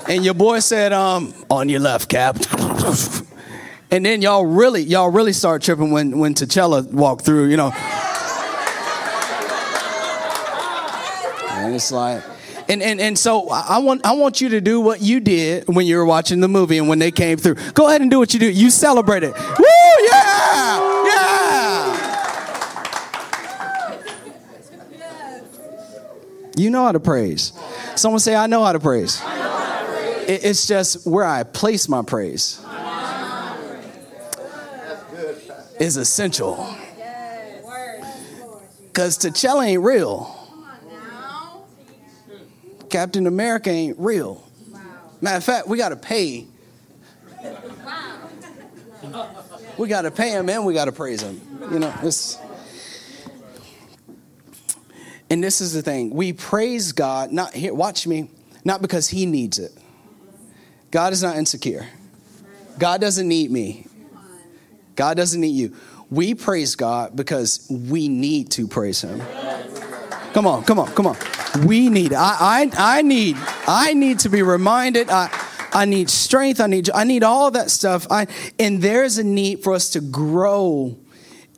And 0.08 0.24
your 0.24 0.34
boy 0.34 0.60
said, 0.60 0.92
um, 0.92 1.34
on 1.50 1.68
your 1.68 1.80
left, 1.80 2.08
Cap. 2.08 2.36
And 3.88 4.04
then 4.04 4.20
y'all 4.20 4.44
really, 4.44 4.82
y'all 4.82 5.10
really 5.10 5.32
start 5.32 5.62
tripping 5.62 5.92
when 5.92 6.18
when 6.18 6.34
T'Challa 6.34 6.90
walked 6.92 7.24
through, 7.24 7.46
you 7.46 7.56
know. 7.56 7.72
And 11.50 11.74
it's 11.74 11.92
like, 11.92 12.22
and, 12.68 12.82
and, 12.82 13.00
and 13.00 13.16
so 13.18 13.48
I 13.48 13.78
want, 13.78 14.04
I 14.04 14.12
want 14.12 14.40
you 14.40 14.48
to 14.50 14.60
do 14.60 14.80
what 14.80 15.00
you 15.00 15.20
did 15.20 15.68
when 15.68 15.86
you 15.86 15.96
were 15.96 16.04
watching 16.04 16.40
the 16.40 16.48
movie 16.48 16.78
and 16.78 16.88
when 16.88 16.98
they 16.98 17.12
came 17.12 17.38
through. 17.38 17.54
Go 17.74 17.86
ahead 17.88 18.00
and 18.00 18.10
do 18.10 18.18
what 18.18 18.34
you 18.34 18.40
do. 18.40 18.50
You 18.50 18.70
celebrate 18.70 19.22
it. 19.22 19.34
Woo, 19.34 19.64
yeah, 20.10 21.04
yeah. 21.06 21.66
You 26.56 26.70
know 26.70 26.84
how 26.84 26.92
to 26.92 27.00
praise. 27.00 27.52
Someone 27.94 28.18
say, 28.18 28.34
I 28.34 28.46
know 28.46 28.64
how 28.64 28.72
to 28.72 28.80
praise. 28.80 29.22
It's 30.26 30.66
just 30.66 31.06
where 31.06 31.24
I 31.24 31.44
place 31.44 31.88
my 31.88 32.02
praise 32.02 32.60
is 35.78 35.96
essential. 35.98 36.74
Because 38.86 39.18
T'Challa 39.18 39.66
ain't 39.66 39.82
real. 39.82 40.32
Captain 42.88 43.26
America 43.26 43.68
ain't 43.68 43.98
real. 43.98 44.42
Matter 45.20 45.36
of 45.36 45.44
fact, 45.44 45.68
we 45.68 45.76
got 45.76 45.90
to 45.90 45.96
pay. 45.96 46.46
We 49.76 49.88
got 49.88 50.02
to 50.02 50.10
pay 50.10 50.30
him 50.30 50.48
and 50.48 50.64
we 50.64 50.72
got 50.72 50.86
to 50.86 50.92
praise 50.92 51.20
him. 51.22 51.38
You 51.70 51.80
know, 51.80 51.92
this. 52.02 52.38
And 55.28 55.42
this 55.42 55.60
is 55.60 55.72
the 55.72 55.82
thing. 55.82 56.10
We 56.10 56.32
praise 56.32 56.92
God, 56.92 57.32
not 57.32 57.52
here, 57.52 57.74
watch 57.74 58.06
me, 58.06 58.30
not 58.64 58.82
because 58.82 59.08
he 59.08 59.26
needs 59.26 59.58
it. 59.58 59.72
God 60.90 61.12
is 61.12 61.22
not 61.22 61.36
insecure. 61.36 61.86
God 62.78 63.00
doesn't 63.00 63.26
need 63.26 63.50
me. 63.50 63.86
God 64.94 65.16
doesn't 65.16 65.40
need 65.40 65.56
you. 65.56 65.74
We 66.10 66.34
praise 66.34 66.76
God 66.76 67.16
because 67.16 67.66
we 67.68 68.08
need 68.08 68.50
to 68.52 68.68
praise 68.68 69.02
him. 69.02 69.20
Come 70.32 70.46
on, 70.46 70.64
come 70.64 70.78
on, 70.78 70.88
come 70.88 71.06
on. 71.06 71.16
We 71.66 71.88
need 71.88 72.12
I 72.12 72.36
I 72.38 72.98
I 72.98 73.02
need 73.02 73.36
I 73.66 73.94
need 73.94 74.20
to 74.20 74.28
be 74.28 74.42
reminded. 74.42 75.10
I 75.10 75.30
I 75.72 75.84
need 75.84 76.08
strength. 76.10 76.60
I 76.60 76.66
need 76.66 76.90
I 76.90 77.04
need 77.04 77.22
all 77.22 77.50
that 77.50 77.70
stuff. 77.70 78.06
I 78.10 78.26
and 78.58 78.80
there's 78.80 79.18
a 79.18 79.24
need 79.24 79.62
for 79.62 79.72
us 79.72 79.90
to 79.90 80.00
grow 80.00 80.96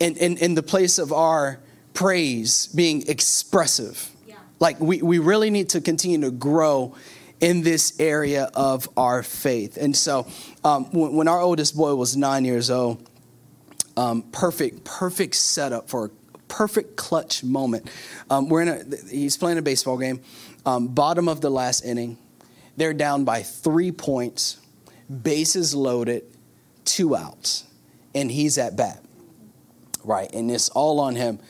in, 0.01 0.17
in, 0.17 0.37
in 0.39 0.55
the 0.55 0.63
place 0.63 0.99
of 0.99 1.13
our 1.13 1.61
praise 1.99 2.69
being 2.69 3.02
expressive. 3.09 4.09
Yeah. 4.25 4.37
Like 4.61 4.78
we, 4.78 5.02
we 5.02 5.19
really 5.19 5.50
need 5.50 5.71
to 5.71 5.81
continue 5.81 6.21
to 6.21 6.31
grow 6.31 6.95
in 7.40 7.62
this 7.62 7.99
area 7.99 8.49
of 8.55 8.88
our 8.97 9.25
faith. 9.25 9.76
And 9.76 9.97
so 9.97 10.28
um, 10.62 10.85
when, 10.93 11.14
when, 11.14 11.26
our 11.26 11.40
oldest 11.40 11.76
boy 11.76 11.97
was 11.97 12.17
nine 12.17 12.45
years 12.45 12.71
old, 12.71 13.05
um, 13.97 14.23
perfect, 14.31 14.85
perfect 14.85 15.35
setup 15.35 15.90
for 15.90 16.05
a 16.05 16.09
perfect 16.47 16.95
clutch 16.95 17.43
moment. 17.43 17.90
Um, 18.31 18.49
we're 18.49 18.62
in 18.62 18.69
a, 18.69 18.97
he's 19.11 19.37
playing 19.37 19.59
a 19.59 19.62
baseball 19.62 19.99
game, 19.99 20.21
um, 20.64 20.87
bottom 20.87 21.28
of 21.28 21.40
the 21.40 21.50
last 21.50 21.85
inning. 21.85 22.17
They're 22.76 22.95
down 22.95 23.25
by 23.25 23.43
three 23.43 23.90
points, 23.90 24.59
bases 25.11 25.75
loaded, 25.75 26.23
two 26.85 27.17
outs, 27.17 27.64
and 28.14 28.31
he's 28.31 28.57
at 28.57 28.76
bat. 28.76 29.02
Right, 30.05 30.33
and 30.33 30.49
it's 30.49 30.69
all 30.69 31.00
on 31.00 31.17
him 31.17 31.40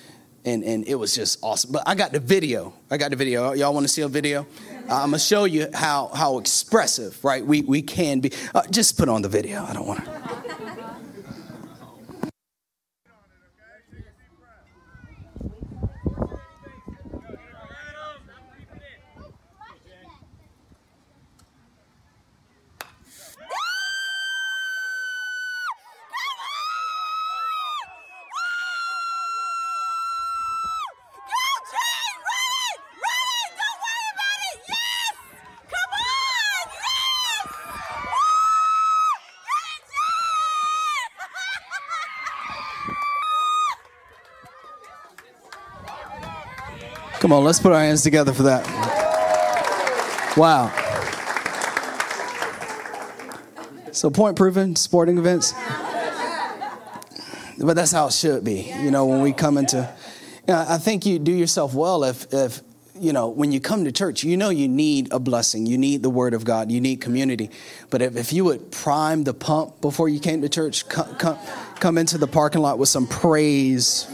and, 0.48 0.64
and 0.64 0.88
it 0.88 0.94
was 0.94 1.14
just 1.14 1.38
awesome. 1.42 1.72
But 1.72 1.82
I 1.86 1.94
got 1.94 2.12
the 2.12 2.20
video. 2.20 2.72
I 2.90 2.96
got 2.96 3.10
the 3.10 3.16
video. 3.16 3.52
Y'all 3.52 3.74
want 3.74 3.84
to 3.84 3.92
see 3.92 4.02
a 4.02 4.08
video? 4.08 4.46
Uh, 4.88 5.02
I'm 5.02 5.10
gonna 5.10 5.18
show 5.18 5.44
you 5.44 5.68
how 5.74 6.08
how 6.14 6.38
expressive, 6.38 7.22
right? 7.22 7.44
We 7.44 7.62
we 7.62 7.82
can 7.82 8.20
be. 8.20 8.32
Uh, 8.54 8.62
just 8.70 8.96
put 8.96 9.08
on 9.08 9.22
the 9.22 9.28
video. 9.28 9.64
I 9.64 9.74
don't 9.74 9.86
want 9.86 10.04
to. 10.04 10.27
Come 47.28 47.36
on, 47.36 47.44
let's 47.44 47.60
put 47.60 47.72
our 47.72 47.80
hands 47.80 48.02
together 48.02 48.32
for 48.32 48.44
that. 48.44 48.64
Wow. 50.34 50.72
So, 53.92 54.08
point 54.08 54.34
proven, 54.34 54.74
sporting 54.76 55.18
events. 55.18 55.52
But 57.58 57.76
that's 57.76 57.92
how 57.92 58.06
it 58.06 58.14
should 58.14 58.44
be. 58.44 58.72
You 58.80 58.90
know, 58.90 59.04
when 59.04 59.20
we 59.20 59.34
come 59.34 59.58
into, 59.58 59.94
you 60.46 60.54
know, 60.54 60.64
I 60.66 60.78
think 60.78 61.04
you 61.04 61.18
do 61.18 61.30
yourself 61.30 61.74
well 61.74 62.02
if, 62.04 62.32
if, 62.32 62.62
you 62.98 63.12
know, 63.12 63.28
when 63.28 63.52
you 63.52 63.60
come 63.60 63.84
to 63.84 63.92
church, 63.92 64.24
you 64.24 64.38
know 64.38 64.48
you 64.48 64.66
need 64.66 65.12
a 65.12 65.18
blessing. 65.18 65.66
You 65.66 65.76
need 65.76 66.02
the 66.02 66.08
word 66.08 66.32
of 66.32 66.46
God. 66.46 66.72
You 66.72 66.80
need 66.80 67.02
community. 67.02 67.50
But 67.90 68.00
if, 68.00 68.16
if 68.16 68.32
you 68.32 68.44
would 68.46 68.72
prime 68.72 69.24
the 69.24 69.34
pump 69.34 69.82
before 69.82 70.08
you 70.08 70.18
came 70.18 70.40
to 70.40 70.48
church, 70.48 70.88
come, 70.88 71.14
come, 71.16 71.38
come 71.78 71.98
into 71.98 72.16
the 72.16 72.26
parking 72.26 72.62
lot 72.62 72.78
with 72.78 72.88
some 72.88 73.06
praise 73.06 74.10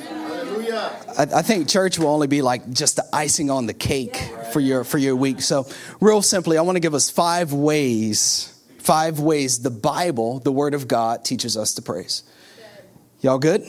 I, 1.17 1.23
I 1.23 1.43
think 1.43 1.69
church 1.69 1.99
will 1.99 2.09
only 2.09 2.27
be 2.27 2.43
like 2.43 2.71
just 2.71 2.97
the 2.97 3.05
icing 3.13 3.51
on 3.51 3.67
the 3.67 3.75
cake 3.75 4.17
for 4.53 4.61
your 4.61 4.85
for 4.85 4.99
your 4.99 5.17
week. 5.17 5.41
So, 5.41 5.67
real 6.01 6.23
simply, 6.23 6.59
I 6.59 6.63
want 6.63 6.77
to 6.77 6.81
give 6.81 6.95
us 6.95 7.11
five 7.11 7.53
ways, 7.53 8.61
five 8.79 9.21
ways 9.21 9.63
the 9.63 9.71
Bible, 9.71 10.41
the 10.41 10.53
Word 10.53 10.75
of 10.75 10.89
God, 10.89 11.25
teaches 11.25 11.57
us 11.57 11.75
to 11.75 11.83
praise. 11.83 12.23
Y'all 13.21 13.39
good? 13.39 13.65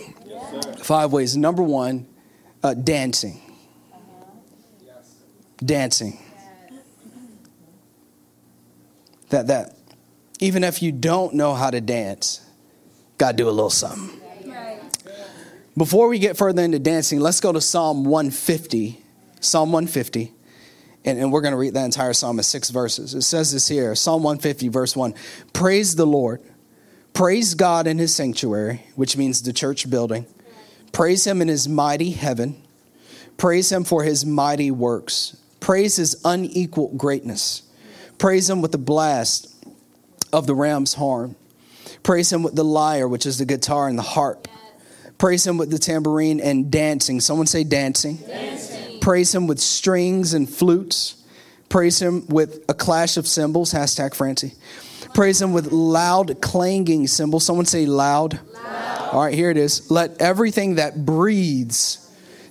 Five 0.80 1.14
ways. 1.14 1.38
Number 1.38 1.64
one, 1.64 2.08
uh, 2.64 2.74
dancing. 2.74 3.42
Dancing. 5.64 6.20
That 9.30 9.48
that 9.48 9.78
even 10.40 10.64
if 10.64 10.82
you 10.82 10.92
don't 10.92 11.34
know 11.34 11.54
how 11.54 11.72
to 11.72 11.82
dance, 11.82 12.42
God 13.18 13.36
do 13.36 13.48
a 13.48 13.52
little 13.52 13.70
something. 13.70 14.22
Before 15.78 16.08
we 16.08 16.20
get 16.20 16.38
further 16.38 16.62
into 16.62 16.80
dancing, 16.80 17.20
let's 17.20 17.42
go 17.42 17.52
to 17.52 17.60
Psalm 17.60 18.06
150. 18.06 19.04
Psalm 19.42 19.72
150. 19.72 20.32
And, 21.04 21.20
and 21.20 21.32
we're 21.32 21.42
going 21.42 21.52
to 21.52 21.58
read 21.58 21.74
that 21.74 21.86
entire 21.86 22.14
psalm 22.14 22.40
in 22.40 22.44
six 22.44 22.70
verses. 22.70 23.14
It 23.14 23.22
says 23.22 23.52
this 23.52 23.68
here 23.68 23.94
Psalm 23.94 24.24
150, 24.24 24.70
verse 24.70 24.96
1. 24.96 25.14
Praise 25.54 25.96
the 25.96 26.08
Lord. 26.08 26.42
Praise 27.14 27.54
God 27.54 27.88
in 27.88 27.98
his 27.98 28.14
sanctuary, 28.14 28.84
which 28.96 29.16
means 29.16 29.42
the 29.42 29.54
church 29.54 29.90
building. 29.90 30.26
Praise 30.92 31.26
him 31.28 31.42
in 31.42 31.48
his 31.48 31.68
mighty 31.68 32.12
heaven. 32.12 32.62
Praise 33.38 33.72
him 33.72 33.84
for 33.84 34.04
his 34.04 34.26
mighty 34.26 34.72
works. 34.72 35.38
Praise 35.60 35.98
his 35.98 36.20
unequaled 36.24 36.98
greatness. 36.98 37.64
Praise 38.18 38.50
him 38.50 38.62
with 38.62 38.72
the 38.72 38.78
blast 38.78 39.54
of 40.32 40.48
the 40.48 40.56
ram's 40.56 40.96
horn. 40.96 41.36
Praise 42.02 42.32
him 42.32 42.44
with 42.44 42.56
the 42.56 42.64
lyre, 42.64 43.08
which 43.08 43.26
is 43.26 43.38
the 43.38 43.46
guitar 43.46 43.88
and 43.88 43.98
the 43.98 44.04
harp. 44.04 44.48
Praise 45.18 45.46
Him 45.46 45.58
with 45.58 45.72
the 45.72 45.80
tambourine 45.80 46.40
and 46.40 46.70
dancing. 46.70 47.20
Someone 47.20 47.48
say 47.48 47.64
dancing. 47.64 48.18
dancing. 48.18 49.00
Praise 49.00 49.34
Him 49.34 49.48
with 49.48 49.60
strings 49.60 50.34
and 50.34 50.50
flutes. 50.50 51.24
Praise 51.70 52.02
Him 52.02 52.26
with 52.28 52.64
a 52.68 52.74
clash 52.74 53.18
of 53.18 53.28
cymbals. 53.28 53.74
Hashtag 53.74 54.14
Francie. 54.14 54.54
Praise 55.14 55.42
Him 55.42 55.54
with 55.54 55.72
loud 55.72 56.42
clanging 56.42 57.08
cymbals. 57.08 57.46
Someone 57.46 57.66
say 57.66 57.86
loud. 57.86 58.40
loud. 58.54 59.10
All 59.14 59.24
right, 59.24 59.34
here 59.34 59.50
it 59.50 59.58
is. 59.58 59.90
Let 59.90 60.22
everything 60.22 60.76
that 60.76 61.06
breathes 61.06 62.02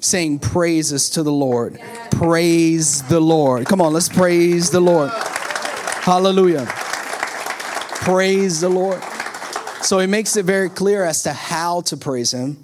sing 0.00 0.38
praises 0.38 1.11
to 1.11 1.23
the 1.23 1.33
Lord. 1.33 1.80
Praise 2.11 3.02
the 3.09 3.21
Lord. 3.21 3.66
Come 3.66 3.80
on, 3.80 3.92
let's 3.92 4.09
praise 4.09 4.71
the 4.71 4.80
Lord. 4.80 5.11
Hallelujah. 5.11 6.66
praise 8.04 8.61
the 8.61 8.68
Lord. 8.68 9.02
So 9.85 9.99
he 9.99 10.07
makes 10.07 10.37
it 10.37 10.47
very 10.47 10.71
clear 10.71 11.05
as 11.05 11.25
to 11.25 11.33
how 11.35 11.83
to 11.83 11.99
praise 11.99 12.33
him. 12.33 12.57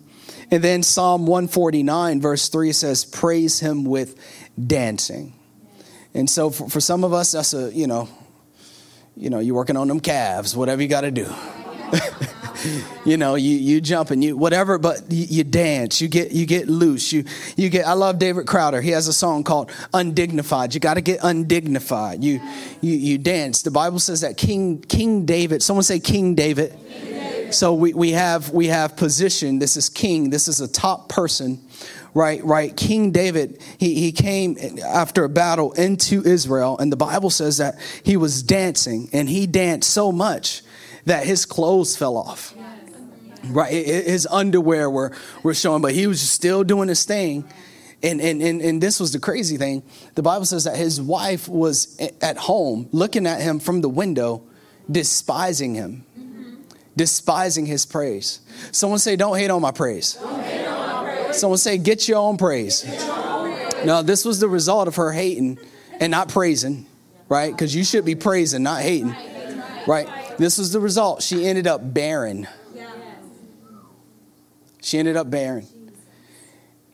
And 0.50 0.64
then 0.64 0.82
Psalm 0.82 1.26
149, 1.26 2.18
verse 2.18 2.48
3 2.48 2.72
says, 2.72 3.04
Praise 3.04 3.60
him 3.60 3.84
with 3.84 4.16
dancing. 4.66 5.34
And 6.14 6.28
so 6.28 6.48
for, 6.48 6.70
for 6.70 6.80
some 6.80 7.04
of 7.04 7.12
us, 7.12 7.32
that's 7.32 7.52
a, 7.52 7.72
you 7.74 7.86
know, 7.86 8.08
you 9.16 9.28
know, 9.28 9.38
you're 9.38 9.54
working 9.54 9.76
on 9.76 9.86
them 9.86 10.00
calves, 10.00 10.56
whatever 10.56 10.80
you 10.80 10.88
got 10.88 11.02
to 11.02 11.10
do. 11.10 11.30
you 13.04 13.16
know, 13.16 13.34
you, 13.34 13.56
you 13.56 13.80
jump 13.80 14.10
and 14.10 14.24
you 14.24 14.36
whatever, 14.36 14.78
but 14.78 15.02
you, 15.10 15.26
you, 15.28 15.44
dance, 15.44 16.00
you 16.00 16.08
get 16.08 16.32
you 16.32 16.46
get 16.46 16.68
loose. 16.68 17.12
You 17.12 17.24
you 17.56 17.68
get. 17.68 17.86
I 17.86 17.94
love 17.94 18.18
David 18.18 18.46
Crowder. 18.46 18.80
He 18.80 18.90
has 18.90 19.08
a 19.08 19.12
song 19.12 19.44
called 19.44 19.70
"Undignified." 19.92 20.74
You 20.74 20.80
got 20.80 20.94
to 20.94 21.00
get 21.00 21.20
undignified. 21.22 22.22
You 22.22 22.40
you 22.80 22.92
you 22.92 23.18
dance. 23.18 23.62
The 23.62 23.70
Bible 23.70 23.98
says 23.98 24.20
that 24.20 24.36
King 24.36 24.80
King 24.80 25.26
David. 25.26 25.62
Someone 25.62 25.82
say 25.82 25.98
King 26.00 26.34
David. 26.34 26.70
King 26.70 26.80
David. 26.80 27.09
So 27.52 27.74
we, 27.74 27.92
we 27.94 28.12
have 28.12 28.50
we 28.50 28.66
have 28.68 28.96
position. 28.96 29.58
This 29.58 29.76
is 29.76 29.88
king. 29.88 30.30
This 30.30 30.48
is 30.48 30.60
a 30.60 30.68
top 30.68 31.08
person 31.08 31.60
right 32.12 32.44
right 32.44 32.76
king 32.76 33.12
david 33.12 33.62
he, 33.78 33.94
he 33.94 34.10
came 34.10 34.56
after 34.84 35.22
a 35.22 35.28
battle 35.28 35.70
into 35.74 36.24
israel 36.24 36.76
and 36.80 36.90
the 36.90 36.96
bible 36.96 37.30
says 37.30 37.58
that 37.58 37.76
he 38.02 38.16
was 38.16 38.42
dancing 38.42 39.08
and 39.12 39.28
he 39.28 39.46
danced 39.46 39.88
so 39.88 40.10
much 40.10 40.62
that 41.06 41.26
his 41.26 41.46
clothes 41.46 41.96
fell 41.96 42.16
off. 42.16 42.54
Right, 43.44 43.72
his 43.72 44.26
underwear 44.30 44.90
were, 44.90 45.12
were 45.42 45.54
showing, 45.54 45.80
but 45.80 45.92
he 45.92 46.06
was 46.06 46.20
still 46.20 46.62
doing 46.62 46.88
his 46.88 47.04
thing. 47.04 47.44
And, 48.02 48.20
and, 48.20 48.42
and, 48.42 48.60
and 48.60 48.82
this 48.82 49.00
was 49.00 49.12
the 49.12 49.18
crazy 49.18 49.56
thing. 49.56 49.82
The 50.14 50.22
Bible 50.22 50.44
says 50.44 50.64
that 50.64 50.76
his 50.76 51.00
wife 51.00 51.48
was 51.48 51.98
at 52.20 52.36
home 52.36 52.88
looking 52.92 53.26
at 53.26 53.40
him 53.40 53.58
from 53.58 53.80
the 53.80 53.88
window, 53.88 54.42
despising 54.90 55.74
him, 55.74 56.04
despising 56.96 57.66
his 57.66 57.86
praise. 57.86 58.40
Someone 58.72 58.98
say, 58.98 59.16
Don't 59.16 59.36
hate 59.36 59.50
on 59.50 59.62
my 59.62 59.70
praise. 59.70 60.16
On 60.16 60.38
my 60.38 61.02
praise. 61.04 61.36
Someone 61.38 61.58
say, 61.58 61.78
Get 61.78 62.08
your 62.08 62.18
own 62.18 62.36
praise. 62.36 62.84
Your 62.84 63.12
own 63.12 63.52
praise. 63.70 63.84
No, 63.84 64.02
this 64.02 64.24
was 64.24 64.40
the 64.40 64.48
result 64.48 64.88
of 64.88 64.96
her 64.96 65.12
hating 65.12 65.58
and 66.00 66.10
not 66.10 66.28
praising, 66.28 66.86
right? 67.28 67.52
Because 67.52 67.74
you 67.74 67.84
should 67.84 68.04
be 68.04 68.14
praising, 68.14 68.62
not 68.62 68.82
hating, 68.82 69.14
right? 69.86 70.08
This 70.38 70.58
was 70.58 70.72
the 70.72 70.80
result. 70.80 71.22
She 71.22 71.46
ended 71.46 71.66
up 71.66 71.94
barren. 71.94 72.48
She 74.82 74.98
ended 74.98 75.16
up 75.16 75.30
barren. 75.30 75.66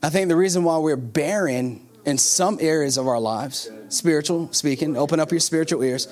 I 0.02 0.10
think 0.10 0.28
the 0.28 0.36
reason 0.36 0.64
why 0.64 0.78
we're 0.78 0.96
barren 0.96 1.86
in 2.04 2.18
some 2.18 2.58
areas 2.60 2.96
of 2.96 3.08
our 3.08 3.20
lives, 3.20 3.70
spiritual 3.88 4.52
speaking, 4.52 4.96
open 4.96 5.20
up 5.20 5.30
your 5.30 5.40
spiritual 5.40 5.82
ears, 5.82 6.08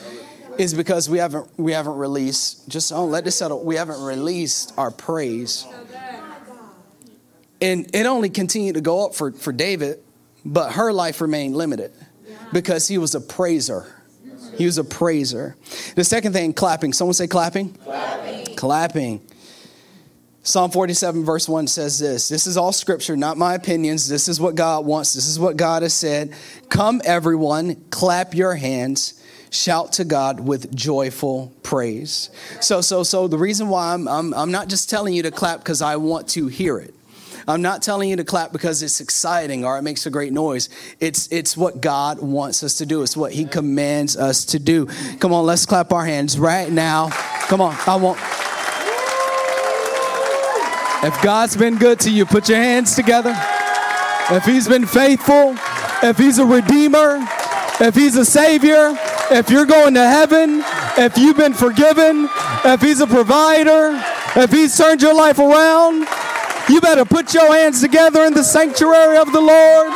is 0.58 0.74
because 0.74 1.08
we 1.08 1.18
haven't 1.18 1.48
we 1.58 1.72
haven't 1.72 1.96
released. 1.96 2.68
Just 2.68 2.92
oh, 2.92 3.04
let 3.04 3.24
this 3.24 3.36
settle. 3.36 3.64
We 3.64 3.76
haven't 3.76 4.00
released 4.00 4.72
our 4.76 4.90
praise, 4.90 5.66
and 7.60 7.94
it 7.94 8.06
only 8.06 8.30
continued 8.30 8.74
to 8.74 8.80
go 8.80 9.04
up 9.04 9.14
for 9.14 9.32
for 9.32 9.52
David, 9.52 10.00
but 10.44 10.72
her 10.72 10.92
life 10.92 11.20
remained 11.20 11.56
limited 11.56 11.92
because 12.52 12.88
he 12.88 12.98
was 12.98 13.14
a 13.14 13.20
praiser. 13.20 13.86
He 14.56 14.66
was 14.66 14.78
a 14.78 14.84
praiser. 14.84 15.56
The 15.96 16.04
second 16.04 16.32
thing, 16.32 16.52
clapping. 16.52 16.92
Someone 16.92 17.14
say 17.14 17.26
clapping. 17.26 17.72
Clapping. 17.74 18.56
Clapping. 18.56 19.20
Psalm 20.46 20.70
47, 20.70 21.24
verse 21.24 21.48
1 21.48 21.66
says 21.66 21.98
this 21.98 22.28
This 22.28 22.46
is 22.46 22.56
all 22.56 22.70
scripture, 22.70 23.16
not 23.16 23.36
my 23.36 23.54
opinions. 23.54 24.08
This 24.08 24.28
is 24.28 24.38
what 24.38 24.54
God 24.54 24.84
wants. 24.84 25.14
This 25.14 25.26
is 25.26 25.40
what 25.40 25.56
God 25.56 25.82
has 25.82 25.94
said. 25.94 26.34
Come, 26.68 27.00
everyone, 27.04 27.76
clap 27.90 28.34
your 28.34 28.54
hands 28.54 29.20
shout 29.54 29.92
to 29.94 30.04
God 30.04 30.40
with 30.40 30.74
joyful 30.74 31.52
praise. 31.62 32.30
So, 32.60 32.80
so, 32.80 33.02
so 33.02 33.28
the 33.28 33.38
reason 33.38 33.68
why 33.68 33.94
I'm, 33.94 34.08
I'm, 34.08 34.34
I'm 34.34 34.50
not 34.50 34.68
just 34.68 34.90
telling 34.90 35.14
you 35.14 35.22
to 35.22 35.30
clap 35.30 35.60
because 35.60 35.80
I 35.80 35.96
want 35.96 36.28
to 36.30 36.48
hear 36.48 36.78
it. 36.78 36.94
I'm 37.46 37.62
not 37.62 37.82
telling 37.82 38.08
you 38.08 38.16
to 38.16 38.24
clap 38.24 38.52
because 38.52 38.82
it's 38.82 39.00
exciting 39.00 39.64
or 39.64 39.78
it 39.78 39.82
makes 39.82 40.06
a 40.06 40.10
great 40.10 40.32
noise. 40.32 40.70
It's 40.98 41.30
it's 41.30 41.56
what 41.56 41.82
God 41.82 42.20
wants 42.20 42.62
us 42.62 42.78
to 42.78 42.86
do. 42.86 43.02
It's 43.02 43.16
what 43.18 43.32
He 43.32 43.44
commands 43.44 44.16
us 44.16 44.46
to 44.46 44.58
do. 44.58 44.86
Come 45.20 45.34
on, 45.34 45.44
let's 45.44 45.66
clap 45.66 45.92
our 45.92 46.06
hands 46.06 46.38
right 46.38 46.72
now. 46.72 47.10
Come 47.48 47.60
on, 47.60 47.76
I 47.86 47.96
want. 47.96 48.18
If 51.04 51.22
God's 51.22 51.54
been 51.54 51.76
good 51.76 52.00
to 52.00 52.10
you, 52.10 52.24
put 52.24 52.48
your 52.48 52.56
hands 52.56 52.96
together. 52.96 53.34
If 54.30 54.46
He's 54.46 54.66
been 54.66 54.86
faithful, 54.86 55.54
if 56.02 56.16
He's 56.16 56.38
a 56.38 56.46
redeemer, 56.46 57.18
if 57.78 57.94
He's 57.94 58.16
a 58.16 58.24
savior, 58.24 58.96
if 59.30 59.50
you're 59.50 59.66
going 59.66 59.94
to 59.94 60.06
heaven, 60.06 60.62
if 60.98 61.16
you've 61.16 61.36
been 61.36 61.54
forgiven, 61.54 62.28
if 62.64 62.80
He's 62.80 63.00
a 63.00 63.06
provider, 63.06 64.00
if 64.36 64.50
He's 64.50 64.76
turned 64.76 65.02
your 65.02 65.14
life 65.14 65.38
around, 65.38 66.06
you 66.68 66.80
better 66.80 67.04
put 67.04 67.34
your 67.34 67.52
hands 67.52 67.80
together 67.80 68.24
in 68.24 68.34
the 68.34 68.42
sanctuary 68.42 69.18
of 69.18 69.32
the 69.32 69.40
Lord. 69.40 69.92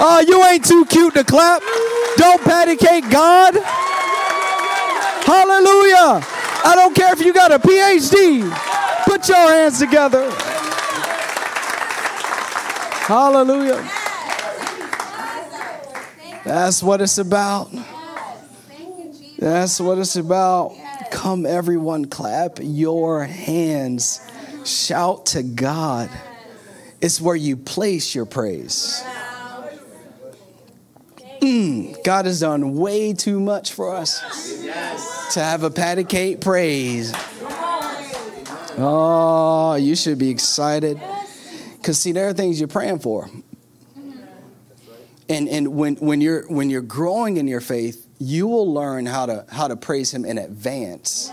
Oh, 0.00 0.24
you 0.26 0.44
ain't 0.46 0.64
too 0.64 0.84
cute 0.86 1.14
to 1.14 1.24
clap. 1.24 1.62
Don't 2.16 2.40
patty 2.42 2.76
cake 2.76 3.08
God. 3.10 3.54
Hallelujah. 5.24 6.24
I 6.64 6.72
don't 6.74 6.94
care 6.94 7.12
if 7.12 7.20
you 7.20 7.32
got 7.32 7.52
a 7.52 7.58
PhD. 7.58 8.48
Put 9.04 9.28
your 9.28 9.36
hands 9.36 9.78
together. 9.78 10.30
Hallelujah. 13.06 13.82
That's 16.44 16.82
what 16.82 17.00
it's 17.00 17.18
about. 17.18 17.70
That's 19.38 19.80
what 19.80 19.98
it's 19.98 20.16
about. 20.16 20.74
Come, 21.12 21.46
everyone, 21.46 22.06
clap 22.06 22.58
your 22.60 23.24
hands. 23.24 24.20
Shout 24.64 25.26
to 25.26 25.44
God. 25.44 26.10
It's 27.00 27.20
where 27.20 27.36
you 27.36 27.56
place 27.56 28.16
your 28.16 28.26
praise. 28.26 29.04
Mm, 31.40 32.02
God 32.02 32.26
has 32.26 32.40
done 32.40 32.74
way 32.74 33.12
too 33.12 33.38
much 33.38 33.72
for 33.72 33.94
us 33.94 34.20
to 35.34 35.40
have 35.40 35.62
a 35.62 35.70
patty 35.70 36.02
cake 36.02 36.40
praise. 36.40 37.12
Oh, 38.76 39.76
you 39.76 39.94
should 39.94 40.18
be 40.18 40.30
excited. 40.30 41.00
Because 41.76 41.98
see, 41.98 42.10
there 42.10 42.28
are 42.28 42.32
things 42.32 42.58
you're 42.58 42.66
praying 42.66 42.98
for. 42.98 43.30
And, 45.28 45.48
and 45.48 45.76
when, 45.76 45.94
when, 45.96 46.20
you're, 46.20 46.42
when 46.48 46.70
you're 46.70 46.82
growing 46.82 47.36
in 47.36 47.46
your 47.46 47.60
faith, 47.60 48.07
you 48.18 48.46
will 48.46 48.72
learn 48.72 49.06
how 49.06 49.26
to, 49.26 49.44
how 49.50 49.68
to 49.68 49.76
praise 49.76 50.12
Him 50.12 50.24
in 50.24 50.38
advance. 50.38 51.32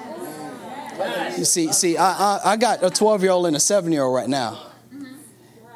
You 1.37 1.45
see, 1.45 1.71
see, 1.73 1.97
I, 1.97 2.37
I, 2.37 2.39
I 2.51 2.57
got 2.57 2.83
a 2.83 2.89
12 2.89 3.23
year 3.23 3.31
old 3.31 3.47
and 3.47 3.55
a 3.55 3.59
seven 3.59 3.91
year 3.91 4.03
old 4.03 4.15
right 4.15 4.29
now. 4.29 4.61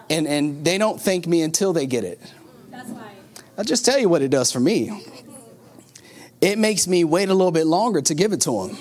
And, 0.09 0.27
and 0.27 0.65
they 0.65 0.77
don't 0.77 0.99
thank 0.99 1.27
me 1.27 1.41
until 1.41 1.73
they 1.73 1.85
get 1.85 2.03
it. 2.03 2.19
I'll 3.57 3.65
just 3.65 3.85
tell 3.85 3.99
you 3.99 4.07
what 4.07 4.21
it 4.21 4.29
does 4.29 4.51
for 4.51 4.59
me. 4.59 5.05
It 6.41 6.57
makes 6.57 6.87
me 6.87 7.03
wait 7.03 7.29
a 7.29 7.33
little 7.33 7.51
bit 7.51 7.67
longer 7.67 8.01
to 8.01 8.15
give 8.15 8.31
it 8.31 8.41
to 8.41 8.67
them. 8.67 8.77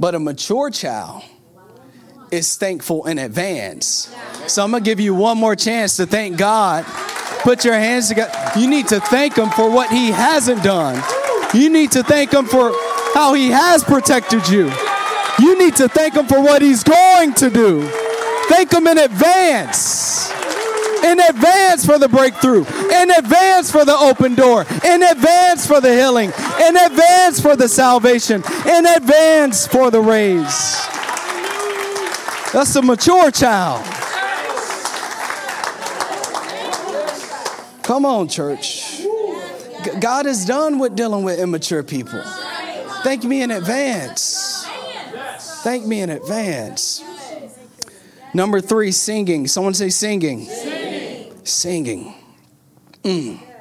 But 0.00 0.14
a 0.14 0.18
mature 0.18 0.70
child 0.70 1.22
is 2.30 2.56
thankful 2.56 3.06
in 3.06 3.18
advance. 3.18 4.12
So 4.46 4.64
I'm 4.64 4.70
going 4.70 4.82
to 4.82 4.90
give 4.90 4.98
you 4.98 5.14
one 5.14 5.36
more 5.36 5.54
chance 5.54 5.96
to 5.98 6.06
thank 6.06 6.38
God. 6.38 6.86
Put 7.42 7.64
your 7.64 7.74
hands 7.74 8.08
together. 8.08 8.32
You 8.56 8.68
need 8.68 8.88
to 8.88 9.00
thank 9.00 9.36
Him 9.36 9.50
for 9.50 9.68
what 9.70 9.90
He 9.90 10.10
hasn't 10.10 10.62
done. 10.62 11.02
You 11.52 11.70
need 11.70 11.90
to 11.92 12.02
thank 12.02 12.32
Him 12.32 12.46
for 12.46 12.72
how 13.14 13.34
He 13.34 13.50
has 13.50 13.82
protected 13.82 14.48
you. 14.48 14.70
You 15.40 15.58
need 15.58 15.74
to 15.76 15.88
thank 15.88 16.14
Him 16.14 16.26
for 16.26 16.40
what 16.40 16.62
He's 16.62 16.84
going 16.84 17.34
to 17.34 17.50
do. 17.50 17.82
Thank 18.48 18.72
Him 18.72 18.86
in 18.86 18.98
advance. 18.98 20.30
In 21.02 21.18
advance 21.18 21.84
for 21.84 21.98
the 21.98 22.08
breakthrough, 22.08 22.64
in 22.64 23.10
advance 23.10 23.72
for 23.72 23.84
the 23.84 23.96
open 23.96 24.36
door, 24.36 24.64
in 24.84 25.02
advance 25.02 25.66
for 25.66 25.80
the 25.80 25.92
healing, 25.92 26.30
in 26.64 26.76
advance 26.76 27.40
for 27.40 27.56
the 27.56 27.68
salvation, 27.68 28.40
in 28.68 28.86
advance 28.86 29.66
for 29.66 29.90
the 29.90 30.00
raise. 30.00 30.86
That's 32.52 32.76
a 32.76 32.82
mature 32.82 33.32
child. 33.32 33.84
Come 37.82 38.04
on, 38.06 38.28
church. 38.28 39.02
God 40.00 40.26
is 40.26 40.44
done 40.44 40.78
with 40.78 40.94
dealing 40.94 41.24
with 41.24 41.40
immature 41.40 41.82
people. 41.82 42.22
Thank 43.02 43.24
me 43.24 43.42
in 43.42 43.50
advance. 43.50 44.66
Thank 45.62 45.86
me 45.86 46.00
in 46.00 46.10
advance. 46.10 47.02
Number 48.34 48.60
three, 48.60 48.92
singing. 48.92 49.46
Someone 49.46 49.74
say 49.74 49.90
singing. 49.90 50.44
Singing. 50.44 51.44
singing. 51.44 52.14
Mm. 53.04 53.51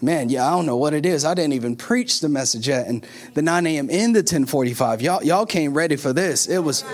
Man, 0.00 0.28
yeah, 0.28 0.46
I 0.46 0.50
don't 0.50 0.64
know 0.64 0.76
what 0.76 0.94
it 0.94 1.04
is. 1.04 1.24
I 1.24 1.34
didn't 1.34 1.54
even 1.54 1.74
preach 1.74 2.20
the 2.20 2.28
message 2.28 2.68
yet, 2.68 2.86
and 2.86 3.04
the 3.34 3.42
9 3.42 3.66
a.m. 3.66 3.90
in 3.90 4.12
the 4.12 4.20
1045. 4.20 5.02
Y'all, 5.02 5.24
y'all 5.24 5.44
came 5.44 5.74
ready 5.74 5.96
for 5.96 6.12
this. 6.12 6.46
It 6.46 6.58
was, 6.58 6.84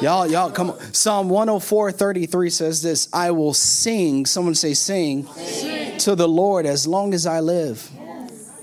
y'all, 0.00 0.26
y'all 0.26 0.50
come 0.50 0.70
on. 0.70 0.94
Psalm 0.94 1.28
104, 1.28 1.92
33 1.92 2.48
says 2.48 2.80
this 2.80 3.08
I 3.12 3.32
will 3.32 3.52
sing, 3.52 4.24
someone 4.24 4.54
say 4.54 4.72
sing, 4.72 5.26
sing. 5.26 5.98
to 5.98 6.14
the 6.14 6.26
Lord 6.26 6.64
as 6.64 6.86
long 6.86 7.12
as 7.12 7.26
I 7.26 7.40
live. 7.40 7.90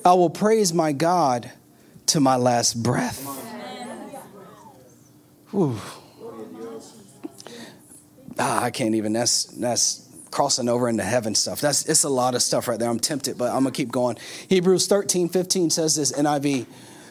I 0.03 0.13
will 0.13 0.31
praise 0.31 0.73
my 0.73 0.93
God 0.93 1.51
to 2.07 2.19
my 2.19 2.37
last 2.37 2.81
breath. 2.81 3.23
Whew. 5.51 5.77
Ah, 8.39 8.63
I 8.63 8.71
can't 8.71 8.95
even. 8.95 9.13
That's 9.13 9.43
that's 9.43 10.10
crossing 10.31 10.69
over 10.69 10.89
into 10.89 11.03
heaven 11.03 11.35
stuff. 11.35 11.61
That's 11.61 11.85
it's 11.85 12.03
a 12.03 12.09
lot 12.09 12.35
of 12.35 12.41
stuff 12.41 12.67
right 12.67 12.79
there. 12.79 12.89
I'm 12.89 12.99
tempted, 12.99 13.37
but 13.37 13.49
I'm 13.49 13.63
gonna 13.63 13.71
keep 13.71 13.91
going. 13.91 14.17
Hebrews 14.47 14.87
13, 14.87 15.29
15 15.29 15.69
says 15.69 15.95
this 15.95 16.11
NIV. 16.11 16.65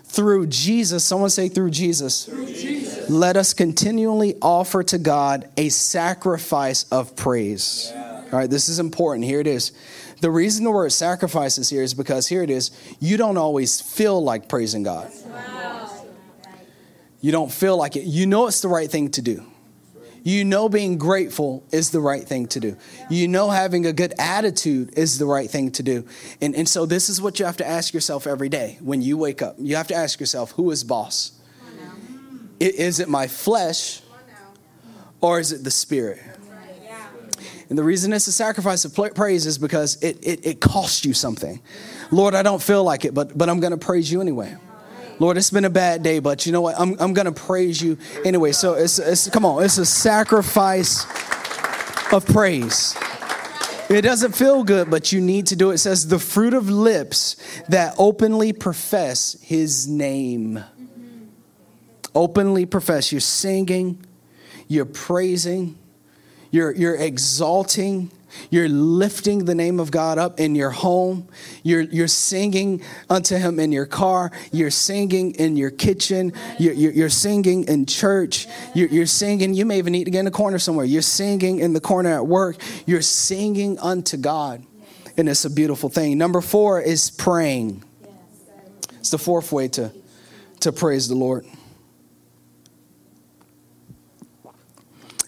Through 0.05 0.49
Jesus, 0.49 1.05
someone 1.05 1.31
say 1.31 1.49
through 1.49 1.71
Jesus. 1.71 2.25
Through 2.25 2.47
Jesus. 2.47 3.09
Let 3.09 3.37
us 3.37 3.55
continually 3.55 4.35
offer 4.43 4.83
to 4.83 4.99
God 4.99 5.49
a 5.57 5.69
sacrifice 5.69 6.85
of 6.91 7.15
praise. 7.15 7.93
Yeah. 7.95 8.25
All 8.33 8.39
right, 8.39 8.51
this 8.51 8.69
is 8.69 8.81
important. 8.81 9.25
Here 9.25 9.39
it 9.39 9.47
is. 9.47 9.73
The 10.21 10.31
reason 10.31 10.65
the 10.65 10.71
word 10.71 10.91
sacrifice 10.91 11.59
is 11.59 11.71
here 11.71 11.83
is 11.83 11.95
because 11.95 12.27
here 12.27 12.43
it 12.43 12.51
is. 12.51 12.73
You 12.99 13.17
don't 13.17 13.37
always 13.37 13.81
feel 13.81 14.23
like 14.23 14.49
praising 14.49 14.83
God. 14.83 15.11
Wow. 15.27 16.07
You 17.21 17.33
don't 17.33 17.53
feel 17.53 17.77
like 17.77 17.97
it. 17.97 18.05
You 18.05 18.27
know 18.27 18.47
it's 18.47 18.61
the 18.61 18.69
right 18.69 18.91
thing 18.91 19.11
to 19.13 19.23
do. 19.23 19.45
You 20.23 20.45
know 20.45 20.69
being 20.69 20.99
grateful 20.99 21.65
is 21.71 21.91
the 21.91 22.01
right 22.01 22.23
thing 22.23 22.47
to 22.49 22.61
do. 22.61 22.77
You 23.09 23.29
know 23.29 23.51
having 23.51 23.87
a 23.87 23.93
good 23.93 24.15
attitude 24.19 24.97
is 24.97 25.19
the 25.19 25.27
right 25.27 25.51
thing 25.51 25.71
to 25.73 25.83
do. 25.83 26.07
And, 26.41 26.55
and 26.55 26.69
so 26.69 26.87
this 26.87 27.09
is 27.09 27.21
what 27.21 27.39
you 27.39 27.47
have 27.47 27.57
to 27.59 27.67
ask 27.67 27.95
yourself 27.95 28.27
every 28.27 28.49
day 28.49 28.79
when 28.81 29.03
you 29.03 29.17
wake 29.17 29.43
up. 29.43 29.57
You 29.59 29.77
have 29.77 29.89
to 29.89 29.95
ask 29.95 30.21
yourself, 30.21 30.53
who 30.53 30.71
is 30.71 30.85
boss? 30.85 31.33
Is 32.59 33.01
it 33.01 33.09
my 33.09 33.27
flesh 33.27 34.03
or 35.21 35.41
is 35.41 35.53
it 35.53 35.65
the 35.65 35.71
spirit? 35.71 36.21
And 37.71 37.79
the 37.79 37.85
reason 37.85 38.13
it's 38.13 38.27
a 38.27 38.33
sacrifice 38.33 38.85
of 38.85 39.15
praise 39.15 39.47
is 39.47 39.57
because 39.57 40.03
it, 40.03 40.19
it, 40.27 40.45
it 40.45 40.61
costs 40.61 41.05
you 41.05 41.15
something. 41.15 41.61
Lord, 42.11 42.35
I 42.35 42.43
don't 42.43 42.61
feel 42.61 42.83
like 42.83 43.05
it, 43.05 43.15
but, 43.15 43.39
but 43.39 43.49
I'm 43.49 43.61
going 43.61 43.71
to 43.71 43.79
praise 43.79 44.11
you 44.11 44.21
anyway. 44.21 44.57
Lord, 45.21 45.37
it's 45.37 45.51
been 45.51 45.67
a 45.67 45.71
bad 45.71 46.03
day, 46.03 46.19
but 46.19 46.47
you 46.47 46.53
know 46.53 46.63
what? 46.63 46.81
I'm, 46.81 46.97
I'm 46.99 47.13
going 47.13 47.27
to 47.27 47.33
praise 47.33 47.81
you 47.81 47.99
anyway. 48.25 48.53
So 48.53 48.73
it's, 48.73 48.99
it's, 48.99 49.29
come 49.29 49.45
on, 49.45 49.63
it's 49.63 49.77
a 49.77 49.85
sacrifice 49.85 51.05
of 52.11 52.25
praise. 52.25 52.97
It 53.91 54.01
doesn't 54.01 54.35
feel 54.35 54.65
good, 54.65 54.89
but 54.89 55.13
you 55.13 55.21
need 55.21 55.49
to 55.49 55.57
do 55.57 55.73
it. 55.73 55.75
It 55.75 55.79
says, 55.79 56.09
the 56.09 56.19
fruit 56.19 56.55
of 56.55 56.71
lips 56.71 57.37
that 57.69 57.95
openly 57.99 58.55
profess 58.55 59.37
his 59.43 59.87
name. 59.87 60.65
Openly 62.15 62.65
profess. 62.65 63.13
You're 63.13 63.21
singing, 63.21 64.03
you're 64.69 64.87
praising, 64.87 65.77
you're, 66.51 66.73
you're 66.73 66.97
exalting 66.97 68.11
you're 68.51 68.69
lifting 68.69 69.45
the 69.45 69.55
name 69.55 69.81
of 69.81 69.91
God 69.91 70.19
up 70.19 70.41
in 70.41 70.55
your 70.55 70.71
home. 70.71 71.29
You're, 71.63 71.83
you're 71.83 72.09
singing 72.09 72.83
unto 73.09 73.37
Him 73.37 73.59
in 73.59 73.73
your 73.73 73.87
car. 73.87 74.33
You're 74.53 74.71
singing 74.71 75.35
in 75.35 75.57
your 75.57 75.71
kitchen. 75.71 76.33
You're, 76.59 76.75
you're, 76.75 76.93
you're 76.93 77.09
singing 77.09 77.65
in 77.65 77.87
church. 77.87 78.47
You're, 78.75 78.89
you're 78.89 79.07
singing. 79.07 79.55
You 79.55 79.67
may 79.67 79.79
even 79.79 79.93
need 79.93 80.05
to 80.05 80.11
get 80.11 80.21
in 80.21 80.27
a 80.27 80.31
corner 80.31 80.59
somewhere. 80.59 80.87
You're 80.87 81.03
singing 81.03 81.59
in 81.59 81.73
the 81.73 81.81
corner 81.81 82.11
at 82.11 82.27
work. 82.27 82.57
You're 82.87 83.03
singing 83.03 83.79
unto 83.79 84.17
God. 84.17 84.65
And 85.17 85.29
it's 85.29 85.45
a 85.45 85.51
beautiful 85.51 85.89
thing. 85.89 86.17
Number 86.19 86.41
four 86.41 86.81
is 86.81 87.11
praying. 87.11 87.85
It's 89.01 89.11
the 89.11 89.19
fourth 89.19 89.51
way 89.53 89.69
to, 89.69 89.93
to 90.61 90.73
praise 90.73 91.09
the 91.09 91.15
Lord. 91.15 91.45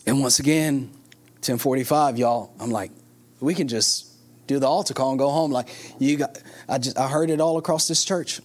And 0.06 0.20
once 0.20 0.38
again, 0.38 0.90
1045, 1.42 2.18
y'all, 2.18 2.55
I'm 2.61 2.70
like, 2.70 2.92
we 3.40 3.52
can 3.55 3.66
just 3.66 4.12
do 4.46 4.61
the 4.61 4.68
altar 4.68 4.94
call 4.94 5.11
and 5.11 5.18
go 5.18 5.28
home. 5.28 5.50
Like 5.50 5.68
you 5.98 6.16
got, 6.16 6.40
I 6.68 6.78
just, 6.78 6.96
I 6.96 7.09
heard 7.09 7.31
it 7.31 7.40
all 7.40 7.59
across 7.59 7.88
this 7.88 8.05
church. 8.05 8.40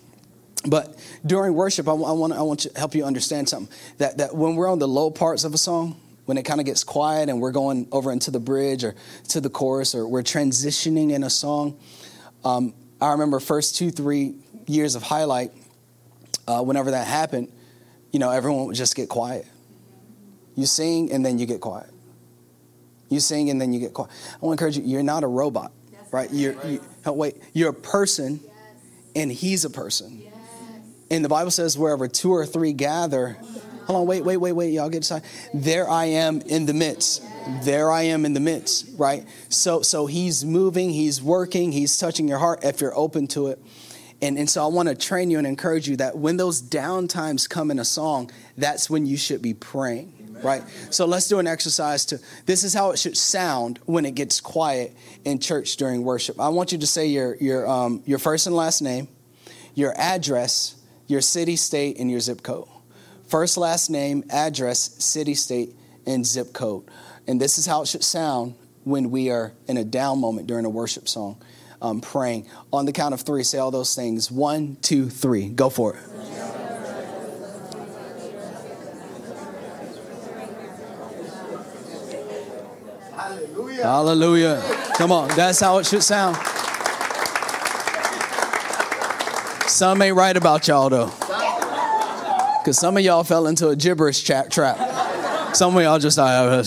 But 0.65 0.97
during 1.23 1.53
worship, 1.53 1.87
I, 1.87 1.91
I 1.91 2.11
want, 2.11 2.33
I 2.33 2.41
want 2.41 2.61
to 2.61 2.71
help 2.75 2.95
you 2.95 3.05
understand 3.05 3.49
something. 3.49 3.71
That, 3.99 4.17
that 4.17 4.35
when 4.35 4.55
we're 4.55 4.67
on 4.67 4.79
the 4.79 4.87
low 4.87 5.11
parts 5.11 5.43
of 5.43 5.53
a 5.53 5.59
song, 5.59 6.01
when 6.25 6.39
it 6.39 6.43
kind 6.43 6.59
of 6.59 6.65
gets 6.65 6.83
quiet 6.83 7.29
and 7.29 7.39
we're 7.39 7.51
going 7.51 7.87
over 7.91 8.11
into 8.11 8.31
the 8.31 8.39
bridge 8.39 8.83
or 8.83 8.95
to 9.29 9.39
the 9.39 9.49
chorus 9.49 9.93
or 9.93 10.07
we're 10.07 10.23
transitioning 10.23 11.11
in 11.11 11.23
a 11.23 11.29
song, 11.29 11.79
um, 12.43 12.73
I 12.99 13.11
remember 13.11 13.39
first 13.39 13.75
two, 13.75 13.91
three 13.91 14.35
years 14.65 14.95
of 14.95 15.03
highlight, 15.03 15.51
uh, 16.47 16.63
whenever 16.63 16.91
that 16.91 17.05
happened, 17.05 17.51
you 18.11 18.19
know, 18.19 18.31
everyone 18.31 18.65
would 18.65 18.75
just 18.75 18.95
get 18.95 19.07
quiet. 19.07 19.45
You 20.55 20.65
sing 20.65 21.11
and 21.11 21.23
then 21.23 21.37
you 21.37 21.45
get 21.45 21.61
quiet. 21.61 21.91
You 23.09 23.19
sing 23.19 23.49
and 23.49 23.59
then 23.59 23.73
you 23.73 23.79
get 23.79 23.93
quiet. 23.93 24.11
I 24.41 24.45
want 24.45 24.59
to 24.59 24.65
encourage 24.65 24.77
you, 24.77 24.83
you're 24.83 25.03
not 25.03 25.23
a 25.23 25.27
robot, 25.27 25.71
right? 26.11 26.29
You're, 26.31 26.55
you, 26.65 26.81
oh, 27.05 27.13
wait, 27.13 27.35
you're 27.53 27.69
a 27.69 27.73
person 27.73 28.39
and 29.15 29.31
he's 29.31 29.65
a 29.65 29.69
person. 29.69 30.23
And 31.09 31.23
the 31.23 31.29
Bible 31.29 31.51
says, 31.51 31.77
wherever 31.77 32.07
two 32.07 32.31
or 32.31 32.45
three 32.45 32.73
gather, 32.73 33.37
hold 33.85 34.01
on, 34.01 34.07
wait, 34.07 34.25
wait, 34.25 34.37
wait, 34.37 34.51
wait, 34.51 34.73
y'all 34.73 34.89
get 34.89 35.03
aside. 35.03 35.23
There 35.53 35.89
I 35.89 36.05
am 36.05 36.41
in 36.41 36.65
the 36.65 36.73
midst. 36.73 37.23
There 37.63 37.89
I 37.89 38.03
am 38.03 38.25
in 38.25 38.33
the 38.33 38.41
midst, 38.41 38.89
right? 38.97 39.25
So, 39.47 39.81
so 39.81 40.05
he's 40.05 40.43
moving, 40.43 40.89
he's 40.89 41.21
working, 41.21 41.71
he's 41.71 41.97
touching 41.97 42.27
your 42.27 42.39
heart 42.39 42.63
if 42.63 42.81
you're 42.81 42.97
open 42.97 43.27
to 43.27 43.47
it. 43.47 43.59
And, 44.21 44.37
and 44.37 44.49
so 44.49 44.63
I 44.63 44.67
want 44.67 44.89
to 44.89 44.95
train 44.95 45.31
you 45.31 45.37
and 45.37 45.47
encourage 45.47 45.87
you 45.87 45.95
that 45.97 46.17
when 46.17 46.37
those 46.37 46.59
down 46.59 47.07
times 47.07 47.47
come 47.47 47.71
in 47.71 47.79
a 47.79 47.85
song, 47.85 48.31
that's 48.57 48.89
when 48.89 49.05
you 49.05 49.15
should 49.15 49.41
be 49.41 49.53
praying 49.53 50.16
right? 50.43 50.63
So 50.89 51.05
let's 51.05 51.27
do 51.27 51.39
an 51.39 51.47
exercise 51.47 52.05
to 52.05 52.19
this 52.45 52.63
is 52.63 52.73
how 52.73 52.91
it 52.91 52.99
should 52.99 53.17
sound 53.17 53.79
when 53.85 54.05
it 54.05 54.15
gets 54.15 54.39
quiet 54.39 54.95
in 55.25 55.39
church 55.39 55.77
during 55.77 56.03
worship. 56.03 56.39
I 56.39 56.49
want 56.49 56.71
you 56.71 56.77
to 56.77 56.87
say 56.87 57.07
your 57.07 57.35
your 57.37 57.67
um, 57.67 58.01
your 58.05 58.19
first 58.19 58.47
and 58.47 58.55
last 58.55 58.81
name, 58.81 59.07
your 59.75 59.93
address, 59.97 60.75
your 61.07 61.21
city, 61.21 61.55
state, 61.55 61.99
and 61.99 62.09
your 62.09 62.19
zip 62.19 62.43
code. 62.43 62.67
First, 63.27 63.57
last 63.57 63.89
name, 63.89 64.23
address, 64.29 65.03
city, 65.03 65.33
state, 65.33 65.75
and 66.05 66.25
zip 66.25 66.53
code. 66.53 66.85
And 67.27 67.41
this 67.41 67.57
is 67.57 67.65
how 67.65 67.81
it 67.81 67.87
should 67.87 68.03
sound 68.03 68.55
when 68.85 69.11
we 69.11 69.29
are 69.29 69.51
in 69.67 69.75
a 69.75 69.83
down 69.83 70.19
moment 70.19 70.47
during 70.47 70.63
a 70.63 70.69
worship 70.69 71.09
song, 71.09 71.41
um, 71.81 71.99
praying. 71.99 72.47
On 72.71 72.85
the 72.85 72.93
count 72.93 73.13
of 73.13 73.21
three, 73.21 73.43
say 73.43 73.57
all 73.57 73.69
those 73.69 73.93
things. 73.95 74.31
One, 74.31 74.77
two, 74.81 75.09
three. 75.09 75.49
Go 75.49 75.69
for 75.69 75.95
it. 75.95 76.16
Hallelujah. 83.81 84.61
Come 84.95 85.11
on, 85.11 85.27
that's 85.29 85.59
how 85.59 85.77
it 85.77 85.85
should 85.85 86.03
sound. 86.03 86.35
Some 89.69 90.01
ain't 90.01 90.15
right 90.15 90.35
about 90.35 90.67
y'all 90.67 90.89
though. 90.89 91.11
Because 92.59 92.79
some 92.79 92.97
of 92.97 93.03
y'all 93.03 93.23
fell 93.23 93.47
into 93.47 93.69
a 93.69 93.75
gibberish 93.75 94.23
trap. 94.23 94.51
Some 95.55 95.77
of 95.77 95.83
y'all 95.83 95.99
just, 95.99 96.19
I 96.19 96.61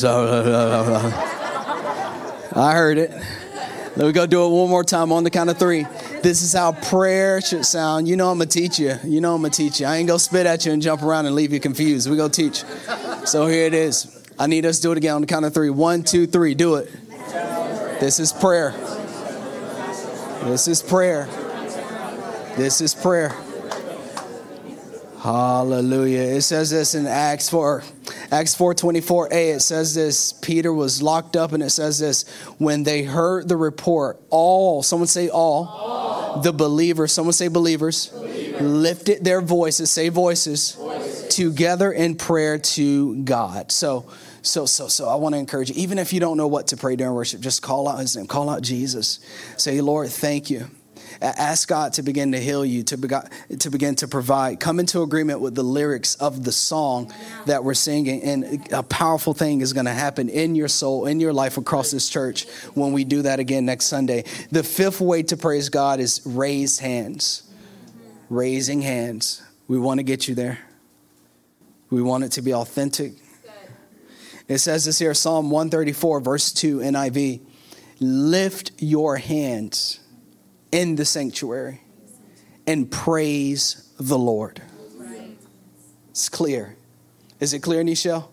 heard 2.72 2.98
it. 2.98 3.10
Let 3.96 4.06
me 4.06 4.12
go 4.12 4.26
do 4.26 4.44
it 4.46 4.48
one 4.48 4.70
more 4.70 4.84
time 4.84 5.12
on 5.12 5.24
the 5.24 5.30
count 5.30 5.50
of 5.50 5.58
three. 5.58 5.84
This 6.22 6.42
is 6.42 6.52
how 6.52 6.72
prayer 6.72 7.40
should 7.40 7.66
sound. 7.66 8.06
You 8.08 8.16
know 8.16 8.30
I'm 8.30 8.38
gonna 8.38 8.48
teach 8.48 8.78
you. 8.78 8.94
You 9.04 9.20
know 9.20 9.34
I'm 9.34 9.42
gonna 9.42 9.52
teach 9.52 9.80
you. 9.80 9.86
I 9.86 9.96
ain't 9.96 10.06
gonna 10.06 10.18
spit 10.18 10.46
at 10.46 10.64
you 10.64 10.72
and 10.72 10.80
jump 10.80 11.02
around 11.02 11.26
and 11.26 11.34
leave 11.34 11.52
you 11.52 11.60
confused. 11.60 12.08
We 12.08 12.16
go 12.16 12.28
teach. 12.28 12.64
So 13.24 13.46
here 13.46 13.66
it 13.66 13.74
is. 13.74 14.19
I 14.40 14.46
need 14.46 14.64
us 14.64 14.76
to 14.76 14.82
do 14.84 14.92
it 14.92 14.96
again 14.96 15.16
on 15.16 15.20
the 15.20 15.26
count 15.26 15.44
of 15.44 15.52
three. 15.52 15.68
One, 15.68 16.02
two, 16.02 16.26
three. 16.26 16.54
Do 16.54 16.76
it. 16.76 16.90
This 18.00 18.18
is 18.18 18.32
prayer. 18.32 18.70
This 20.44 20.66
is 20.66 20.82
prayer. 20.82 21.26
This 22.56 22.80
is 22.80 22.94
prayer. 22.94 23.36
Hallelujah. 25.18 26.22
It 26.22 26.40
says 26.40 26.70
this 26.70 26.94
in 26.94 27.06
Acts 27.06 27.50
4. 27.50 27.82
Acts 28.32 28.54
4:24a 28.54 29.56
it 29.56 29.60
says 29.60 29.94
this 29.94 30.32
Peter 30.32 30.72
was 30.72 31.02
locked 31.02 31.36
up 31.36 31.52
and 31.52 31.62
it 31.62 31.70
says 31.70 31.98
this 31.98 32.26
when 32.58 32.84
they 32.84 33.02
heard 33.02 33.48
the 33.48 33.56
report 33.56 34.20
all 34.30 34.82
someone 34.82 35.08
say 35.08 35.28
all, 35.28 35.66
all. 35.66 36.40
the 36.40 36.52
believers 36.52 37.12
someone 37.12 37.32
say 37.32 37.48
believers, 37.48 38.06
believers. 38.06 38.62
lifted 38.62 39.24
their 39.24 39.40
voices 39.40 39.90
say 39.90 40.08
voices, 40.08 40.72
voices 40.72 41.34
together 41.34 41.90
in 41.92 42.14
prayer 42.14 42.58
to 42.58 43.16
God. 43.22 43.72
So 43.72 44.06
so, 44.42 44.66
so, 44.66 44.88
so 44.88 45.08
I 45.08 45.16
want 45.16 45.34
to 45.34 45.38
encourage 45.38 45.70
you, 45.70 45.76
even 45.76 45.98
if 45.98 46.12
you 46.12 46.20
don't 46.20 46.36
know 46.36 46.46
what 46.46 46.68
to 46.68 46.76
pray 46.76 46.96
during 46.96 47.14
worship, 47.14 47.40
just 47.40 47.62
call 47.62 47.88
out 47.88 47.98
his 47.98 48.16
name, 48.16 48.26
call 48.26 48.48
out 48.48 48.62
Jesus. 48.62 49.20
Say, 49.56 49.80
Lord, 49.80 50.08
thank 50.08 50.50
you. 50.50 50.70
Ask 51.22 51.68
God 51.68 51.92
to 51.94 52.02
begin 52.02 52.32
to 52.32 52.40
heal 52.40 52.64
you, 52.64 52.82
to, 52.84 53.28
to 53.58 53.70
begin 53.70 53.94
to 53.96 54.08
provide. 54.08 54.58
Come 54.58 54.80
into 54.80 55.02
agreement 55.02 55.40
with 55.40 55.54
the 55.54 55.62
lyrics 55.62 56.14
of 56.14 56.44
the 56.44 56.52
song 56.52 57.12
that 57.44 57.62
we're 57.62 57.74
singing. 57.74 58.22
And 58.22 58.72
a 58.72 58.82
powerful 58.82 59.34
thing 59.34 59.60
is 59.60 59.74
going 59.74 59.84
to 59.84 59.92
happen 59.92 60.30
in 60.30 60.54
your 60.54 60.68
soul, 60.68 61.06
in 61.06 61.20
your 61.20 61.34
life 61.34 61.58
across 61.58 61.90
this 61.90 62.08
church 62.08 62.48
when 62.72 62.92
we 62.92 63.04
do 63.04 63.22
that 63.22 63.38
again 63.38 63.66
next 63.66 63.86
Sunday. 63.86 64.24
The 64.50 64.62
fifth 64.62 65.00
way 65.00 65.22
to 65.24 65.36
praise 65.36 65.68
God 65.68 66.00
is 66.00 66.22
raise 66.24 66.78
hands. 66.78 67.42
Raising 68.30 68.80
hands. 68.80 69.42
We 69.68 69.78
want 69.78 69.98
to 69.98 70.04
get 70.04 70.26
you 70.26 70.34
there. 70.34 70.58
We 71.90 72.00
want 72.00 72.24
it 72.24 72.32
to 72.32 72.42
be 72.42 72.54
authentic. 72.54 73.12
It 74.50 74.58
says 74.58 74.84
this 74.84 74.98
here 74.98 75.14
Psalm 75.14 75.48
134, 75.48 76.20
verse 76.20 76.50
2, 76.52 76.78
NIV 76.78 77.40
Lift 78.00 78.72
your 78.78 79.16
hands 79.16 80.00
in 80.72 80.96
the 80.96 81.04
sanctuary 81.04 81.82
and 82.66 82.90
praise 82.90 83.92
the 84.00 84.18
Lord. 84.18 84.60
It's 86.10 86.28
clear. 86.28 86.76
Is 87.38 87.54
it 87.54 87.60
clear, 87.60 87.84
Nichelle? 87.84 88.28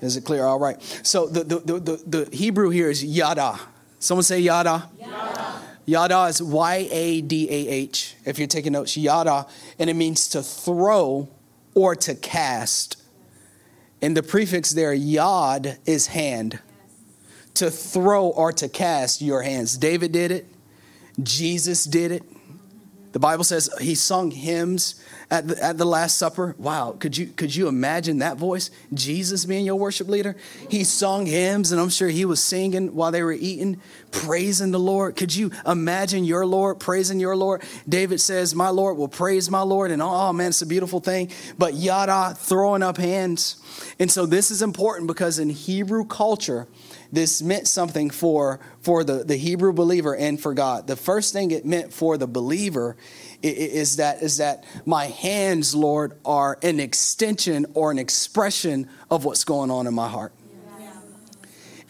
Is 0.00 0.16
it 0.16 0.24
clear? 0.24 0.44
All 0.44 0.58
right. 0.58 0.82
So 1.04 1.28
the, 1.28 1.44
the, 1.44 1.60
the, 1.60 2.02
the, 2.06 2.36
Hebrew 2.36 2.70
here 2.70 2.90
is 2.90 3.04
yada. 3.04 3.60
Someone 4.00 4.24
say 4.24 4.40
yada. 4.40 4.90
Yada. 4.98 5.60
Yada 5.86 6.24
is 6.24 6.42
Y 6.42 6.88
A 6.90 7.20
D 7.20 7.48
A 7.48 7.68
H. 7.68 8.16
If 8.24 8.40
you're 8.40 8.48
taking 8.48 8.72
notes, 8.72 8.96
yada, 8.96 9.46
and 9.78 9.88
it 9.88 9.94
means 9.94 10.26
to 10.30 10.42
throw 10.42 11.28
or 11.74 11.94
to 11.94 12.16
cast. 12.16 13.01
And 14.02 14.16
the 14.16 14.22
prefix 14.22 14.72
there, 14.72 14.92
yod, 14.92 15.78
is 15.86 16.08
hand. 16.08 16.58
To 17.54 17.70
throw 17.70 18.26
or 18.26 18.52
to 18.52 18.68
cast 18.68 19.22
your 19.22 19.42
hands. 19.42 19.76
David 19.76 20.12
did 20.12 20.32
it. 20.32 20.46
Jesus 21.22 21.84
did 21.84 22.10
it. 22.10 22.22
The 23.12 23.18
Bible 23.18 23.44
says 23.44 23.70
he 23.80 23.94
sung 23.94 24.30
hymns 24.30 25.02
at 25.32 25.48
the, 25.48 25.64
at 25.64 25.78
the 25.78 25.86
Last 25.86 26.18
Supper. 26.18 26.54
Wow, 26.58 26.94
could 26.98 27.16
you, 27.16 27.26
could 27.26 27.56
you 27.56 27.66
imagine 27.66 28.18
that 28.18 28.36
voice? 28.36 28.70
Jesus 28.92 29.46
being 29.46 29.64
your 29.64 29.76
worship 29.76 30.06
leader? 30.06 30.36
He 30.68 30.84
sung 30.84 31.24
hymns, 31.24 31.72
and 31.72 31.80
I'm 31.80 31.88
sure 31.88 32.08
he 32.08 32.26
was 32.26 32.44
singing 32.44 32.94
while 32.94 33.10
they 33.10 33.22
were 33.22 33.32
eating, 33.32 33.80
praising 34.10 34.72
the 34.72 34.78
Lord. 34.78 35.16
Could 35.16 35.34
you 35.34 35.50
imagine 35.66 36.24
your 36.24 36.44
Lord 36.44 36.80
praising 36.80 37.18
your 37.18 37.34
Lord? 37.34 37.62
David 37.88 38.20
says, 38.20 38.54
My 38.54 38.68
Lord 38.68 38.98
will 38.98 39.08
praise 39.08 39.50
my 39.50 39.62
Lord, 39.62 39.90
and 39.90 40.02
oh 40.02 40.34
man, 40.34 40.48
it's 40.48 40.60
a 40.60 40.66
beautiful 40.66 41.00
thing. 41.00 41.30
But 41.56 41.72
yada, 41.74 42.34
throwing 42.36 42.82
up 42.82 42.98
hands. 42.98 43.56
And 43.98 44.10
so 44.10 44.26
this 44.26 44.50
is 44.50 44.60
important 44.60 45.06
because 45.08 45.38
in 45.38 45.48
Hebrew 45.48 46.04
culture, 46.04 46.68
this 47.12 47.42
meant 47.42 47.68
something 47.68 48.10
for, 48.10 48.58
for 48.80 49.04
the, 49.04 49.22
the 49.22 49.36
Hebrew 49.36 49.72
believer 49.72 50.16
and 50.16 50.40
for 50.40 50.54
God. 50.54 50.86
The 50.86 50.96
first 50.96 51.32
thing 51.32 51.50
it 51.50 51.66
meant 51.66 51.92
for 51.92 52.16
the 52.16 52.26
believer 52.26 52.96
is 53.42 53.96
that, 53.96 54.22
is 54.22 54.38
that 54.38 54.64
my 54.86 55.06
hands, 55.06 55.74
Lord, 55.74 56.18
are 56.24 56.58
an 56.62 56.80
extension 56.80 57.66
or 57.74 57.90
an 57.90 57.98
expression 57.98 58.88
of 59.10 59.24
what's 59.24 59.44
going 59.44 59.70
on 59.70 59.86
in 59.86 59.94
my 59.94 60.08
heart. 60.08 60.32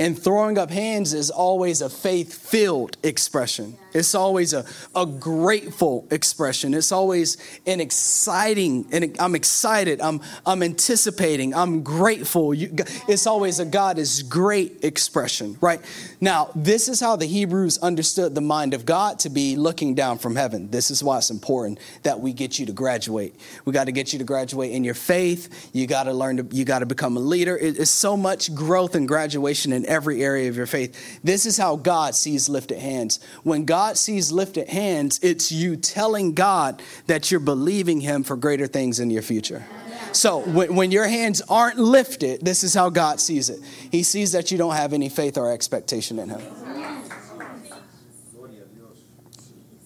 And 0.02 0.20
throwing 0.20 0.58
up 0.58 0.68
hands 0.68 1.14
is 1.14 1.30
always 1.30 1.80
a 1.80 1.88
faith 1.88 2.34
filled 2.34 2.96
expression. 3.04 3.76
It's 3.94 4.16
always 4.16 4.52
a, 4.52 4.64
a 4.96 5.06
grateful 5.06 6.08
expression. 6.10 6.74
It's 6.74 6.90
always 6.90 7.36
an 7.66 7.80
exciting, 7.80 8.88
and 8.90 9.14
I'm 9.20 9.36
excited, 9.36 10.00
I'm, 10.00 10.20
I'm 10.44 10.62
anticipating, 10.64 11.54
I'm 11.54 11.84
grateful. 11.84 12.52
You, 12.52 12.74
it's 13.06 13.28
always 13.28 13.60
a 13.60 13.64
God 13.64 13.98
is 13.98 14.24
great 14.24 14.82
expression, 14.82 15.56
right? 15.60 15.80
Now, 16.20 16.50
this 16.56 16.88
is 16.88 16.98
how 16.98 17.14
the 17.14 17.26
Hebrews 17.26 17.78
understood 17.78 18.34
the 18.34 18.40
mind 18.40 18.74
of 18.74 18.84
God 18.84 19.20
to 19.20 19.30
be 19.30 19.54
looking 19.54 19.94
down 19.94 20.18
from 20.18 20.34
heaven. 20.34 20.70
This 20.70 20.90
is 20.90 21.04
why 21.04 21.18
it's 21.18 21.30
important 21.30 21.78
that 22.02 22.18
we 22.18 22.32
get 22.32 22.58
you 22.58 22.66
to 22.66 22.72
graduate. 22.72 23.36
We 23.66 23.72
got 23.72 23.84
to 23.84 23.92
get 23.92 24.12
you 24.12 24.18
to 24.18 24.24
graduate 24.24 24.72
in 24.72 24.82
your 24.82 24.94
faith. 24.94 25.70
You 25.72 25.86
got 25.86 26.04
to 26.04 26.12
learn 26.12 26.38
to, 26.38 26.56
you 26.56 26.64
got 26.64 26.80
to 26.80 26.86
become 26.86 27.16
a 27.16 27.20
leader. 27.20 27.56
It's 27.56 27.90
so 27.90 28.16
much 28.16 28.52
growth 28.52 28.94
and 28.94 29.06
graduation 29.06 29.72
in 29.72 29.86
every 29.92 30.24
area 30.24 30.48
of 30.48 30.56
your 30.56 30.66
faith. 30.66 31.20
This 31.22 31.44
is 31.44 31.58
how 31.58 31.76
God 31.76 32.14
sees 32.14 32.48
lifted 32.48 32.78
hands. 32.78 33.20
When 33.42 33.66
God 33.66 33.98
sees 33.98 34.32
lifted 34.32 34.68
hands, 34.68 35.20
it's 35.22 35.52
you 35.52 35.76
telling 35.76 36.32
God 36.32 36.82
that 37.06 37.30
you're 37.30 37.40
believing 37.40 38.00
Him 38.00 38.24
for 38.24 38.36
greater 38.36 38.66
things 38.66 38.98
in 38.98 39.10
your 39.10 39.22
future. 39.22 39.64
So 40.12 40.40
when, 40.40 40.74
when 40.74 40.90
your 40.90 41.06
hands 41.06 41.42
aren't 41.48 41.78
lifted, 41.78 42.44
this 42.44 42.64
is 42.64 42.74
how 42.74 42.90
God 42.90 43.20
sees 43.20 43.50
it. 43.50 43.60
He 43.90 44.02
sees 44.02 44.32
that 44.32 44.50
you 44.50 44.58
don't 44.58 44.74
have 44.74 44.92
any 44.92 45.08
faith 45.08 45.36
or 45.36 45.52
expectation 45.52 46.18
in 46.18 46.30
Him. 46.30 46.40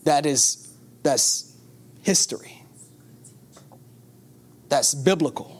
That 0.04 0.24
is, 0.24 0.72
that's 1.02 1.52
history. 2.02 2.62
That's 4.68 4.94
biblical. 4.94 5.55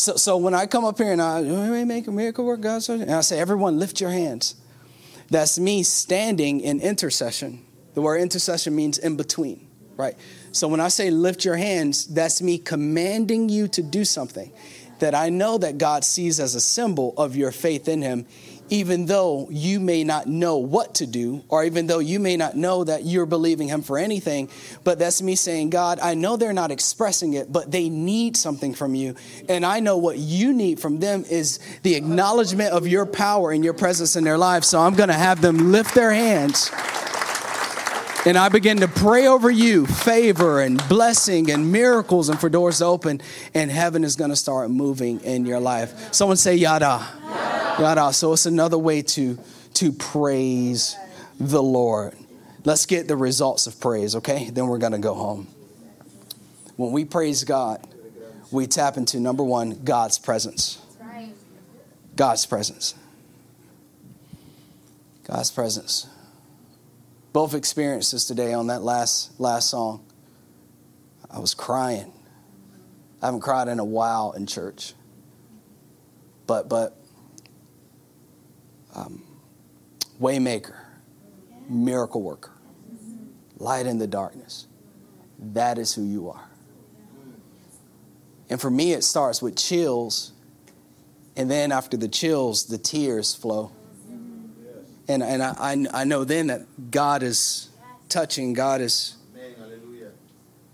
So, 0.00 0.16
so 0.16 0.38
when 0.38 0.54
I 0.54 0.64
come 0.64 0.86
up 0.86 0.96
here 0.96 1.12
and 1.12 1.20
I 1.20 1.42
make 1.84 2.06
a 2.06 2.10
miracle 2.10 2.46
work, 2.46 2.62
God, 2.62 2.88
and 2.88 3.10
I 3.10 3.20
say, 3.20 3.38
everyone 3.38 3.78
lift 3.78 4.00
your 4.00 4.10
hands. 4.10 4.54
That's 5.28 5.58
me 5.58 5.82
standing 5.82 6.60
in 6.60 6.80
intercession. 6.80 7.66
The 7.92 8.00
word 8.00 8.22
intercession 8.22 8.74
means 8.74 8.96
in 8.96 9.18
between, 9.18 9.68
right? 9.98 10.16
So 10.52 10.68
when 10.68 10.80
I 10.80 10.88
say 10.88 11.10
lift 11.10 11.44
your 11.44 11.56
hands, 11.56 12.06
that's 12.06 12.40
me 12.40 12.56
commanding 12.56 13.50
you 13.50 13.68
to 13.68 13.82
do 13.82 14.06
something 14.06 14.50
that 15.00 15.14
I 15.14 15.28
know 15.28 15.58
that 15.58 15.76
God 15.76 16.02
sees 16.02 16.40
as 16.40 16.54
a 16.54 16.60
symbol 16.60 17.12
of 17.18 17.36
your 17.36 17.52
faith 17.52 17.86
in 17.86 18.00
Him, 18.00 18.26
even 18.70 19.06
though 19.06 19.48
you 19.50 19.80
may 19.80 20.04
not 20.04 20.26
know 20.26 20.58
what 20.58 20.94
to 20.96 21.06
do, 21.06 21.44
or 21.48 21.64
even 21.64 21.86
though 21.86 21.98
you 21.98 22.18
may 22.20 22.36
not 22.36 22.56
know 22.56 22.84
that 22.84 23.04
you're 23.04 23.26
believing 23.26 23.68
Him 23.68 23.82
for 23.82 23.98
anything. 23.98 24.48
But 24.84 24.98
that's 24.98 25.20
me 25.20 25.34
saying, 25.34 25.70
God, 25.70 25.98
I 26.00 26.14
know 26.14 26.36
they're 26.36 26.52
not 26.52 26.70
expressing 26.70 27.34
it, 27.34 27.52
but 27.52 27.70
they 27.70 27.88
need 27.88 28.36
something 28.36 28.72
from 28.74 28.94
you. 28.94 29.16
And 29.48 29.66
I 29.66 29.80
know 29.80 29.98
what 29.98 30.18
you 30.18 30.52
need 30.52 30.80
from 30.80 31.00
them 31.00 31.24
is 31.28 31.58
the 31.82 31.96
acknowledgement 31.96 32.72
of 32.72 32.86
your 32.86 33.06
power 33.06 33.50
and 33.50 33.64
your 33.64 33.74
presence 33.74 34.16
in 34.16 34.24
their 34.24 34.38
lives. 34.38 34.68
So 34.68 34.80
I'm 34.80 34.94
going 34.94 35.08
to 35.08 35.14
have 35.14 35.42
them 35.42 35.72
lift 35.72 35.94
their 35.94 36.12
hands. 36.12 36.70
And 38.26 38.36
I 38.36 38.50
begin 38.50 38.80
to 38.80 38.88
pray 38.88 39.26
over 39.26 39.50
you 39.50 39.86
favor 39.86 40.60
and 40.60 40.76
blessing 40.88 41.50
and 41.50 41.72
miracles 41.72 42.28
and 42.28 42.38
for 42.38 42.50
doors 42.50 42.78
to 42.78 42.84
open, 42.84 43.22
and 43.54 43.70
heaven 43.70 44.04
is 44.04 44.14
going 44.14 44.28
to 44.28 44.36
start 44.36 44.70
moving 44.70 45.20
in 45.20 45.46
your 45.46 45.58
life. 45.58 46.12
Someone 46.12 46.36
say, 46.36 46.54
Yada. 46.54 47.19
Yada. 47.78 48.12
So 48.12 48.32
it's 48.32 48.46
another 48.46 48.78
way 48.78 49.02
to, 49.02 49.38
to 49.74 49.92
praise 49.92 50.96
the 51.38 51.62
Lord. 51.62 52.14
Let's 52.64 52.86
get 52.86 53.08
the 53.08 53.16
results 53.16 53.66
of 53.66 53.80
praise, 53.80 54.16
okay? 54.16 54.50
Then 54.50 54.66
we're 54.66 54.78
going 54.78 54.92
to 54.92 54.98
go 54.98 55.14
home. 55.14 55.48
When 56.76 56.92
we 56.92 57.04
praise 57.04 57.44
God, 57.44 57.86
we 58.50 58.66
tap 58.66 58.96
into 58.96 59.20
number 59.20 59.42
one, 59.42 59.82
God's 59.84 60.18
presence. 60.18 60.80
God's 62.16 62.44
presence. 62.44 62.94
God's 65.24 65.50
presence 65.50 66.06
both 67.32 67.54
experiences 67.54 68.24
today 68.24 68.52
on 68.52 68.68
that 68.68 68.82
last 68.82 69.38
last 69.40 69.70
song. 69.70 70.04
I 71.30 71.38
was 71.38 71.54
crying. 71.54 72.12
I 73.22 73.26
haven't 73.26 73.40
cried 73.40 73.68
in 73.68 73.78
a 73.78 73.84
while 73.84 74.32
in 74.32 74.46
church. 74.46 74.94
But 76.46 76.68
but 76.68 76.96
um, 79.00 79.22
waymaker, 80.20 80.76
miracle 81.68 82.22
worker, 82.22 82.52
light 83.58 83.86
in 83.86 83.98
the 83.98 84.06
darkness. 84.06 84.66
That 85.38 85.78
is 85.78 85.94
who 85.94 86.04
you 86.04 86.28
are. 86.30 86.48
And 88.48 88.60
for 88.60 88.70
me, 88.70 88.92
it 88.92 89.04
starts 89.04 89.40
with 89.40 89.56
chills, 89.56 90.32
and 91.36 91.50
then 91.50 91.72
after 91.72 91.96
the 91.96 92.08
chills, 92.08 92.66
the 92.66 92.78
tears 92.78 93.34
flow 93.34 93.72
and, 95.10 95.24
and 95.24 95.42
I, 95.42 95.76
I 95.92 96.04
know 96.04 96.22
then 96.22 96.46
that 96.48 96.90
God 96.90 97.24
is 97.24 97.68
touching, 98.08 98.52
God 98.52 98.80
is, 98.80 99.16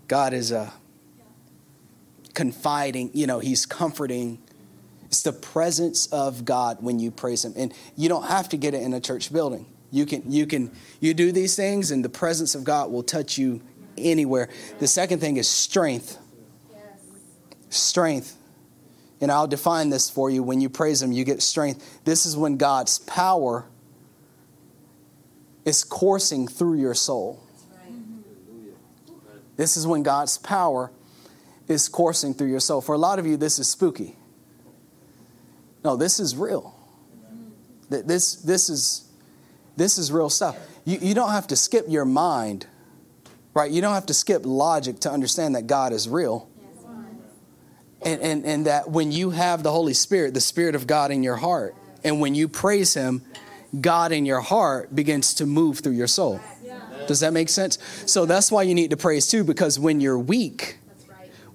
God 0.07 0.33
is 0.33 0.51
uh, 0.51 0.69
confiding, 2.35 3.09
you 3.13 3.25
know, 3.25 3.39
He's 3.39 3.65
comforting. 3.65 4.37
It's 5.17 5.23
the 5.23 5.33
presence 5.33 6.05
of 6.13 6.45
God 6.45 6.77
when 6.81 6.99
you 6.99 7.09
praise 7.09 7.43
Him. 7.43 7.53
And 7.55 7.73
you 7.95 8.07
don't 8.07 8.27
have 8.27 8.49
to 8.49 8.57
get 8.57 8.75
it 8.75 8.83
in 8.83 8.93
a 8.93 8.99
church 8.99 9.33
building. 9.33 9.65
You 9.89 10.05
can, 10.05 10.31
you 10.31 10.45
can, 10.45 10.69
you 10.99 11.15
do 11.15 11.31
these 11.31 11.55
things 11.55 11.89
and 11.89 12.05
the 12.05 12.09
presence 12.09 12.53
of 12.53 12.63
God 12.63 12.91
will 12.91 13.01
touch 13.01 13.35
you 13.35 13.61
anywhere. 13.97 14.47
The 14.77 14.87
second 14.87 15.17
thing 15.17 15.37
is 15.37 15.47
strength. 15.47 16.19
Strength. 17.69 18.37
And 19.19 19.31
I'll 19.31 19.47
define 19.47 19.89
this 19.89 20.07
for 20.07 20.29
you. 20.29 20.43
When 20.43 20.61
you 20.61 20.69
praise 20.69 21.01
Him, 21.01 21.11
you 21.11 21.23
get 21.23 21.41
strength. 21.41 22.01
This 22.05 22.27
is 22.27 22.37
when 22.37 22.57
God's 22.57 22.99
power 22.99 23.65
is 25.65 25.83
coursing 25.83 26.47
through 26.47 26.79
your 26.79 26.93
soul. 26.93 27.43
This 29.55 29.77
is 29.77 29.87
when 29.87 30.03
God's 30.03 30.37
power 30.37 30.91
is 31.67 31.89
coursing 31.89 32.35
through 32.35 32.51
your 32.51 32.59
soul. 32.59 32.81
For 32.81 32.93
a 32.93 32.99
lot 32.99 33.17
of 33.17 33.25
you, 33.25 33.35
this 33.35 33.57
is 33.57 33.67
spooky. 33.67 34.16
No, 35.83 35.95
this 35.95 36.19
is 36.19 36.35
real. 36.35 36.75
This, 37.89 38.35
this, 38.35 38.69
is, 38.69 39.09
this 39.77 39.97
is 39.97 40.11
real 40.11 40.29
stuff. 40.29 40.57
You, 40.83 40.97
you 41.01 41.13
don't 41.13 41.31
have 41.31 41.47
to 41.47 41.55
skip 41.55 41.85
your 41.87 42.05
mind, 42.05 42.67
right? 43.53 43.71
You 43.71 43.81
don't 43.81 43.93
have 43.93 44.07
to 44.07 44.13
skip 44.13 44.41
logic 44.45 44.99
to 45.01 45.11
understand 45.11 45.55
that 45.55 45.67
God 45.67 45.93
is 45.93 46.09
real. 46.09 46.49
And, 48.03 48.21
and, 48.21 48.45
and 48.45 48.65
that 48.67 48.89
when 48.89 49.11
you 49.11 49.31
have 49.31 49.63
the 49.63 49.71
Holy 49.71 49.93
Spirit, 49.93 50.33
the 50.33 50.41
Spirit 50.41 50.75
of 50.75 50.85
God 50.85 51.11
in 51.11 51.23
your 51.23 51.37
heart, 51.37 51.75
and 52.03 52.21
when 52.21 52.35
you 52.35 52.47
praise 52.47 52.93
Him, 52.93 53.23
God 53.79 54.11
in 54.11 54.25
your 54.25 54.41
heart 54.41 54.93
begins 54.95 55.33
to 55.35 55.45
move 55.45 55.79
through 55.79 55.93
your 55.93 56.07
soul. 56.07 56.39
Does 57.07 57.21
that 57.21 57.33
make 57.33 57.49
sense? 57.49 57.79
So 58.05 58.25
that's 58.25 58.51
why 58.51 58.63
you 58.63 58.75
need 58.75 58.91
to 58.91 58.97
praise 58.97 59.27
too, 59.27 59.43
because 59.43 59.79
when 59.79 60.01
you're 60.01 60.19
weak, 60.19 60.77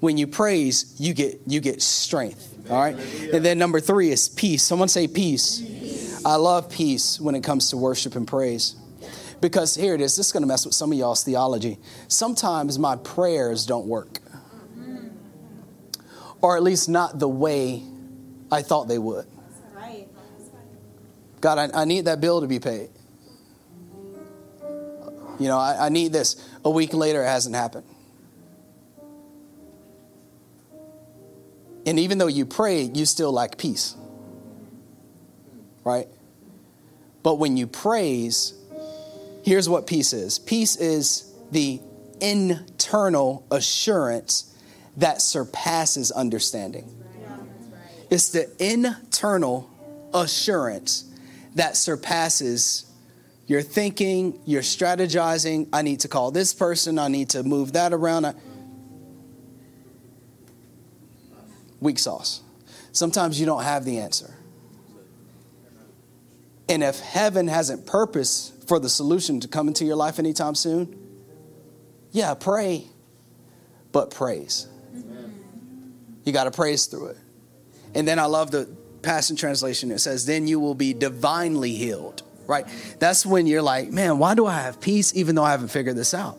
when 0.00 0.16
you 0.18 0.26
praise, 0.26 0.96
you 0.98 1.14
get 1.14 1.40
you 1.46 1.60
get 1.60 1.80
strength. 1.80 2.51
All 2.70 2.80
right. 2.80 2.96
And 3.32 3.44
then 3.44 3.58
number 3.58 3.80
three 3.80 4.10
is 4.10 4.28
peace. 4.28 4.62
Someone 4.62 4.88
say 4.88 5.08
peace. 5.08 5.60
peace. 5.60 6.24
I 6.24 6.36
love 6.36 6.70
peace 6.70 7.20
when 7.20 7.34
it 7.34 7.42
comes 7.42 7.70
to 7.70 7.76
worship 7.76 8.14
and 8.16 8.26
praise. 8.26 8.76
Because 9.40 9.74
here 9.74 9.94
it 9.94 10.00
is, 10.00 10.16
this 10.16 10.26
is 10.26 10.32
going 10.32 10.44
to 10.44 10.46
mess 10.46 10.64
with 10.64 10.74
some 10.74 10.92
of 10.92 10.98
y'all's 10.98 11.24
theology. 11.24 11.78
Sometimes 12.06 12.78
my 12.78 12.94
prayers 12.94 13.66
don't 13.66 13.86
work, 13.86 14.20
or 16.40 16.56
at 16.56 16.62
least 16.62 16.88
not 16.88 17.18
the 17.18 17.28
way 17.28 17.82
I 18.52 18.62
thought 18.62 18.86
they 18.86 18.98
would. 18.98 19.26
God, 21.40 21.58
I, 21.58 21.82
I 21.82 21.84
need 21.86 22.04
that 22.04 22.20
bill 22.20 22.40
to 22.40 22.46
be 22.46 22.60
paid. 22.60 22.90
You 25.40 25.48
know, 25.48 25.58
I, 25.58 25.86
I 25.86 25.88
need 25.88 26.12
this. 26.12 26.36
A 26.64 26.70
week 26.70 26.94
later, 26.94 27.20
it 27.20 27.26
hasn't 27.26 27.56
happened. 27.56 27.86
And 31.86 31.98
even 31.98 32.18
though 32.18 32.28
you 32.28 32.46
prayed, 32.46 32.96
you 32.96 33.06
still 33.06 33.32
lack 33.32 33.58
peace. 33.58 33.96
Right? 35.84 36.08
But 37.22 37.36
when 37.36 37.56
you 37.56 37.66
praise, 37.66 38.54
here's 39.44 39.68
what 39.68 39.86
peace 39.86 40.12
is 40.12 40.38
peace 40.38 40.76
is 40.76 41.32
the 41.50 41.80
internal 42.20 43.44
assurance 43.50 44.54
that 44.96 45.20
surpasses 45.20 46.10
understanding. 46.10 46.94
It's 48.10 48.28
the 48.28 48.50
internal 48.58 49.70
assurance 50.12 51.04
that 51.54 51.76
surpasses 51.76 52.86
your 53.46 53.62
thinking, 53.62 54.38
your 54.44 54.62
strategizing. 54.62 55.68
I 55.72 55.82
need 55.82 56.00
to 56.00 56.08
call 56.08 56.30
this 56.30 56.54
person, 56.54 56.98
I 56.98 57.08
need 57.08 57.30
to 57.30 57.42
move 57.42 57.72
that 57.72 57.92
around. 57.92 58.34
Weak 61.82 61.98
sauce. 61.98 62.40
Sometimes 62.92 63.40
you 63.40 63.44
don't 63.44 63.64
have 63.64 63.84
the 63.84 63.98
answer. 63.98 64.32
And 66.68 66.82
if 66.82 67.00
heaven 67.00 67.48
hasn't 67.48 67.86
purpose 67.86 68.52
for 68.66 68.78
the 68.78 68.88
solution 68.88 69.40
to 69.40 69.48
come 69.48 69.66
into 69.68 69.84
your 69.84 69.96
life 69.96 70.18
anytime 70.18 70.54
soon, 70.54 70.96
yeah, 72.12 72.34
pray, 72.34 72.86
but 73.90 74.10
praise. 74.10 74.68
You 76.24 76.32
got 76.32 76.44
to 76.44 76.52
praise 76.52 76.86
through 76.86 77.08
it. 77.08 77.16
And 77.94 78.06
then 78.06 78.18
I 78.18 78.26
love 78.26 78.52
the 78.52 78.70
Passion 79.02 79.34
Translation. 79.34 79.90
It 79.90 79.98
says, 79.98 80.24
Then 80.24 80.46
you 80.46 80.60
will 80.60 80.76
be 80.76 80.94
divinely 80.94 81.72
healed, 81.72 82.22
right? 82.46 82.64
That's 83.00 83.26
when 83.26 83.48
you're 83.48 83.60
like, 83.60 83.90
Man, 83.90 84.18
why 84.18 84.34
do 84.34 84.46
I 84.46 84.60
have 84.60 84.80
peace 84.80 85.14
even 85.16 85.34
though 85.34 85.42
I 85.42 85.50
haven't 85.50 85.68
figured 85.68 85.96
this 85.96 86.14
out? 86.14 86.38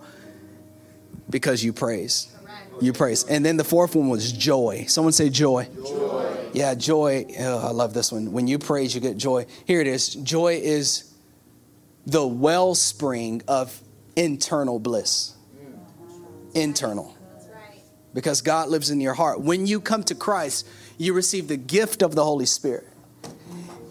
Because 1.30 1.64
you 1.64 1.74
praise. 1.74 2.33
You 2.82 2.94
praise. 2.94 3.24
And 3.24 3.46
then 3.46 3.58
the 3.58 3.64
fourth 3.64 3.96
one 3.96 4.10
was 4.10 4.32
joy. 4.32 4.86
Someone 4.88 5.14
say 5.14 5.30
joy. 5.30 5.68
Joy. 5.76 6.36
Yeah, 6.54 6.76
joy. 6.76 7.26
Oh, 7.40 7.68
I 7.68 7.72
love 7.72 7.94
this 7.94 8.12
one. 8.12 8.32
When 8.32 8.48
you 8.48 8.60
praise, 8.60 8.94
you 8.94 9.02
get 9.02 9.18
joy. 9.18 9.46
Here 9.66 9.82
it 9.82 9.88
is. 9.88 10.14
Joy 10.16 10.60
is 10.64 11.14
the 12.06 12.26
wellspring 12.26 13.42
of 13.48 13.80
internal 14.16 14.80
bliss. 14.80 15.34
Mm. 15.56 16.56
Internal. 16.56 17.18
Because 18.14 18.42
God 18.42 18.70
lives 18.70 18.92
in 18.92 19.02
your 19.02 19.16
heart. 19.16 19.42
When 19.42 19.66
you 19.66 19.80
come 19.82 20.04
to 20.04 20.16
Christ, 20.16 20.68
you 20.98 21.14
receive 21.14 21.48
the 21.48 21.58
gift 21.58 22.04
of 22.04 22.14
the 22.14 22.24
Holy 22.24 22.46
Spirit. 22.46 22.88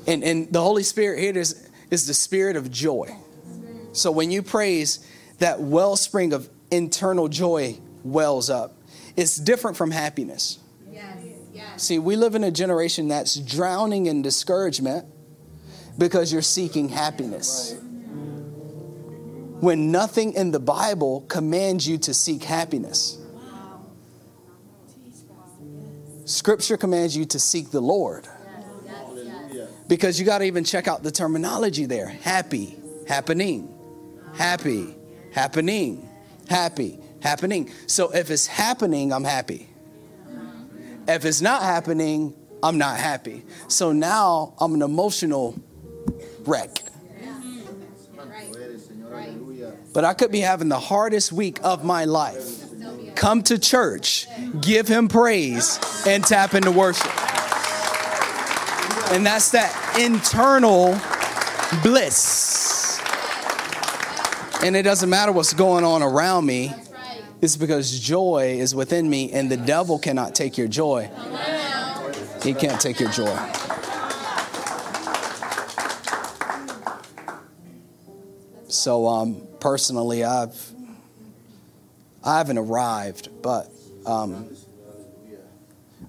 And, 0.06 0.22
and 0.22 0.52
the 0.52 0.60
Holy 0.60 0.82
Spirit 0.82 1.20
here 1.20 1.36
is, 1.36 1.68
is 1.90 2.06
the 2.06 2.14
spirit 2.14 2.56
of 2.56 2.70
joy. 2.70 3.08
Mm-hmm. 3.08 3.92
So 3.92 4.12
when 4.12 4.30
you 4.30 4.42
praise, 4.42 5.04
that 5.38 5.60
wellspring 5.60 6.32
of 6.32 6.48
internal 6.70 7.28
joy 7.28 7.78
wells 8.04 8.50
up. 8.50 8.76
It's 9.16 9.36
different 9.36 9.76
from 9.76 9.90
happiness. 9.90 10.58
Yes, 10.90 11.18
yes. 11.52 11.82
See, 11.82 11.98
we 11.98 12.16
live 12.16 12.34
in 12.34 12.44
a 12.44 12.50
generation 12.50 13.08
that's 13.08 13.36
drowning 13.36 14.06
in 14.06 14.22
discouragement 14.22 15.06
because 15.98 16.32
you're 16.32 16.42
seeking 16.42 16.88
happiness. 16.88 17.74
When 19.60 19.92
nothing 19.92 20.32
in 20.32 20.50
the 20.50 20.60
Bible 20.60 21.20
commands 21.28 21.86
you 21.86 21.98
to 21.98 22.14
seek 22.14 22.42
happiness. 22.42 23.18
Scripture 26.24 26.76
commands 26.76 27.16
you 27.16 27.24
to 27.26 27.38
seek 27.38 27.70
the 27.70 27.80
Lord. 27.80 28.26
Because 29.88 30.18
you 30.18 30.24
got 30.24 30.38
to 30.38 30.44
even 30.44 30.64
check 30.64 30.88
out 30.88 31.02
the 31.02 31.10
terminology 31.10 31.84
there 31.84 32.06
happy, 32.06 32.76
happening, 33.06 33.68
happy, 34.34 34.96
happening, 35.32 36.08
happy, 36.48 36.98
happening. 37.22 37.70
So 37.86 38.10
if 38.10 38.30
it's 38.30 38.46
happening, 38.46 39.12
I'm 39.12 39.24
happy. 39.24 39.68
If 41.08 41.24
it's 41.24 41.40
not 41.40 41.62
happening, 41.62 42.34
I'm 42.62 42.78
not 42.78 42.96
happy. 42.96 43.44
So 43.68 43.92
now 43.92 44.54
I'm 44.60 44.74
an 44.74 44.82
emotional 44.82 45.56
wreck. 46.44 46.82
But 49.92 50.04
I 50.04 50.14
could 50.14 50.32
be 50.32 50.40
having 50.40 50.68
the 50.68 50.78
hardest 50.78 51.32
week 51.32 51.58
of 51.62 51.84
my 51.84 52.04
life 52.04 52.62
come 53.14 53.42
to 53.42 53.58
church, 53.58 54.26
give 54.60 54.88
him 54.88 55.08
praise, 55.08 55.78
and 56.06 56.24
tap 56.24 56.54
into 56.54 56.70
worship. 56.70 57.06
And 59.12 59.26
that's 59.26 59.50
that 59.50 59.98
internal 60.00 60.98
bliss. 61.82 62.98
And 64.64 64.74
it 64.76 64.82
doesn't 64.82 65.10
matter 65.10 65.32
what's 65.32 65.52
going 65.52 65.84
on 65.84 66.02
around 66.02 66.46
me, 66.46 66.72
it's 67.42 67.56
because 67.56 67.98
joy 67.98 68.56
is 68.58 68.72
within 68.72 69.10
me, 69.10 69.32
and 69.32 69.50
the 69.50 69.56
devil 69.56 69.98
cannot 69.98 70.34
take 70.34 70.56
your 70.56 70.68
joy. 70.68 71.10
He 72.42 72.54
can't 72.54 72.80
take 72.80 73.00
your 73.00 73.10
joy. 73.10 73.36
So, 78.68 79.08
um, 79.08 79.42
personally, 79.58 80.22
I've 80.24 80.70
I 82.24 82.38
haven't 82.38 82.58
arrived, 82.58 83.28
but 83.42 83.68
um, 84.06 84.56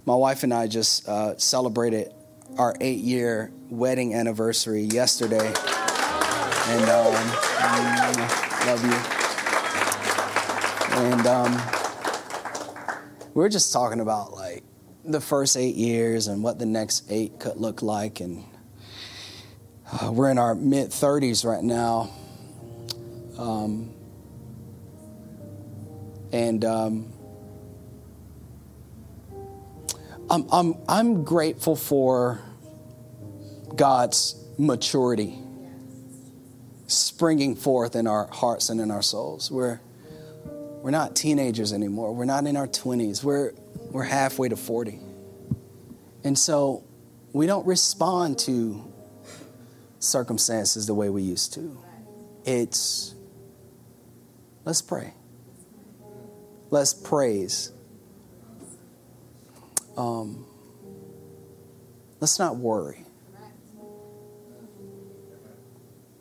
my 0.06 0.15
wife 0.15 0.43
and 0.43 0.54
I 0.54 0.67
just 0.67 1.10
uh, 1.10 1.36
celebrated 1.38 2.13
our 2.60 2.76
eight 2.80 3.00
year 3.00 3.52
wedding 3.72 4.13
anniversary 4.13 4.84
yesterday. 4.84 5.52
And 6.67 6.89
um, 6.89 7.13
love 8.67 8.86
you. 8.86 9.23
And 10.95 11.25
um, 11.25 11.62
we 13.34 13.41
were 13.41 13.49
just 13.49 13.73
talking 13.73 13.99
about 13.99 14.34
like 14.34 14.63
the 15.03 15.19
first 15.19 15.58
eight 15.58 15.75
years 15.75 16.27
and 16.27 16.43
what 16.43 16.60
the 16.60 16.65
next 16.65 17.06
eight 17.10 17.39
could 17.39 17.58
look 17.58 17.82
like. 17.82 18.19
And 18.19 18.43
uh, 19.91 20.12
we're 20.12 20.29
in 20.29 20.38
our 20.38 20.53
mid 20.53 20.89
30s 20.89 21.43
right 21.43 21.63
now. 21.63 22.12
Um, 23.38 23.91
and 26.32 26.63
um, 26.63 27.13
I'm, 30.29 30.45
I'm, 30.51 30.75
I'm 30.88 31.23
grateful 31.23 31.75
for 31.75 32.39
God's 33.75 34.36
maturity 34.58 35.39
springing 36.88 37.56
forth 37.56 37.95
in 37.95 38.06
our 38.06 38.27
hearts 38.27 38.69
and 38.69 38.79
in 38.79 38.91
our 38.91 39.01
souls. 39.01 39.49
We're, 39.49 39.79
we're 40.84 40.91
not 40.91 41.15
teenagers 41.15 41.72
anymore. 41.72 42.13
We're 42.13 42.26
not 42.26 42.46
in 42.46 42.58
our 42.58 42.67
20s. 42.67 43.24
We're, 43.24 43.54
we're 43.89 44.04
halfway 44.04 44.50
to 44.50 44.58
40. 44.58 45.00
And 46.26 46.38
so 46.38 46.84
we 47.32 47.48
don't 47.48 47.65
respond 47.65 48.38
to 48.39 48.84
circumstances 50.00 50.86
the 50.86 50.93
way 50.93 51.08
we 51.08 51.22
used 51.22 51.54
to. 51.54 51.78
It's, 52.43 53.15
let's 54.65 54.82
pray. 54.82 55.13
Let's 56.69 56.93
praise. 56.93 57.72
Um, 59.96 60.46
let's 62.19 62.39
not 62.39 62.58
worry. 62.58 63.06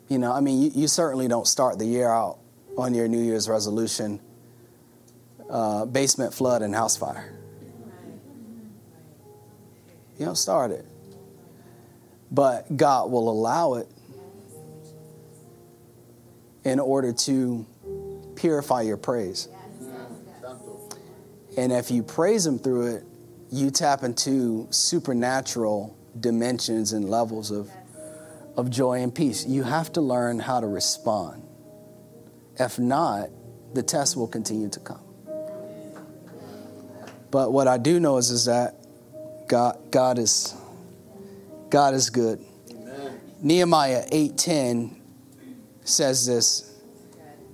You 0.07 0.19
know, 0.19 0.31
I 0.31 0.39
mean, 0.39 0.61
you, 0.61 0.71
you, 0.73 0.87
certainly 0.87 1.27
don't 1.27 1.47
start 1.47 1.79
the 1.79 1.85
year 1.85 2.07
out 2.07 2.39
on 2.77 2.93
your 2.93 3.09
New 3.09 3.21
Year's 3.21 3.49
resolution 3.49 4.21
uh, 5.49 5.85
basement 5.85 6.33
flood 6.33 6.61
and 6.61 6.73
house 6.73 6.97
fire. 6.97 7.33
You 10.17 10.25
don't 10.25 10.37
start 10.37 10.71
it. 10.71 10.85
But 12.31 12.75
God 12.75 13.11
will 13.11 13.29
allow 13.29 13.75
it 13.75 13.87
in 16.63 16.79
order 16.79 17.13
to 17.13 17.65
purify 18.35 18.81
your 18.81 18.97
praise. 18.97 19.47
And 21.57 21.71
if 21.71 21.91
you 21.91 22.01
praise 22.01 22.45
Him 22.45 22.57
through 22.57 22.95
it, 22.95 23.03
you 23.51 23.69
tap 23.69 24.03
into 24.03 24.67
supernatural 24.71 25.95
dimensions 26.19 26.93
and 26.93 27.07
levels 27.09 27.51
of, 27.51 27.69
of 28.57 28.71
joy 28.71 29.01
and 29.01 29.13
peace. 29.13 29.45
You 29.45 29.63
have 29.63 29.91
to 29.93 30.01
learn 30.01 30.39
how 30.39 30.59
to 30.59 30.67
respond. 30.67 31.43
If 32.59 32.79
not, 32.79 33.29
the 33.73 33.83
test 33.83 34.15
will 34.15 34.27
continue 34.27 34.69
to 34.69 34.79
come. 34.79 35.02
But 37.33 37.51
what 37.51 37.67
I 37.67 37.79
do 37.79 37.99
know 37.99 38.17
is, 38.17 38.29
is 38.29 38.45
that 38.45 38.75
God, 39.47 39.79
God 39.89 40.19
is 40.19 40.55
God 41.71 41.95
is 41.95 42.11
good. 42.11 42.39
Amen. 42.69 43.19
Nehemiah 43.41 44.05
8:10 44.11 45.01
says 45.83 46.27
this. 46.27 46.71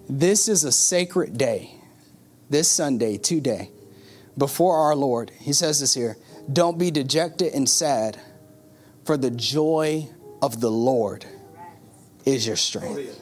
This 0.09 0.49
is 0.49 0.65
a 0.65 0.71
sacred 0.73 1.37
day. 1.37 1.75
This 2.49 2.67
Sunday, 2.67 3.15
today, 3.17 3.69
before 4.37 4.75
our 4.75 4.97
Lord. 4.97 5.31
He 5.39 5.53
says 5.53 5.79
this 5.79 5.93
here 5.93 6.17
Don't 6.51 6.77
be 6.77 6.91
dejected 6.91 7.53
and 7.53 7.69
sad, 7.69 8.19
for 9.05 9.15
the 9.15 9.31
joy 9.31 10.09
of 10.41 10.59
the 10.59 10.69
Lord 10.69 11.25
is 12.25 12.45
your 12.45 12.57
strength. 12.57 13.17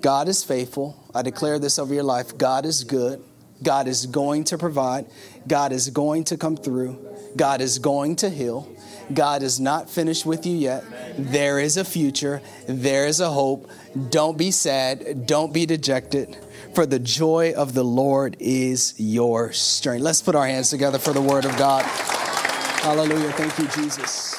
God 0.00 0.28
is 0.28 0.42
faithful. 0.42 0.98
I 1.14 1.20
declare 1.20 1.58
this 1.58 1.78
over 1.78 1.92
your 1.92 2.04
life. 2.04 2.38
God 2.38 2.64
is 2.64 2.84
good. 2.84 3.22
God 3.62 3.88
is 3.88 4.06
going 4.06 4.44
to 4.44 4.58
provide. 4.58 5.06
God 5.46 5.72
is 5.72 5.90
going 5.90 6.24
to 6.24 6.36
come 6.36 6.56
through. 6.56 6.98
God 7.36 7.60
is 7.60 7.78
going 7.78 8.16
to 8.16 8.30
heal. 8.30 8.68
God 9.12 9.42
is 9.42 9.58
not 9.58 9.90
finished 9.90 10.24
with 10.24 10.46
you 10.46 10.56
yet. 10.56 10.84
There 11.18 11.58
is 11.58 11.76
a 11.76 11.84
future. 11.84 12.40
There 12.66 13.06
is 13.06 13.20
a 13.20 13.30
hope. 13.30 13.68
Don't 14.10 14.38
be 14.38 14.50
sad. 14.50 15.26
Don't 15.26 15.52
be 15.52 15.66
dejected. 15.66 16.36
For 16.74 16.86
the 16.86 16.98
joy 16.98 17.52
of 17.56 17.74
the 17.74 17.84
Lord 17.84 18.36
is 18.38 18.94
your 18.98 19.52
strength. 19.52 20.02
Let's 20.02 20.22
put 20.22 20.34
our 20.34 20.46
hands 20.46 20.70
together 20.70 20.98
for 20.98 21.12
the 21.12 21.20
word 21.20 21.44
of 21.44 21.56
God. 21.56 21.84
Hallelujah. 21.84 23.32
Thank 23.32 23.58
you, 23.58 23.66
Jesus. 23.68 24.31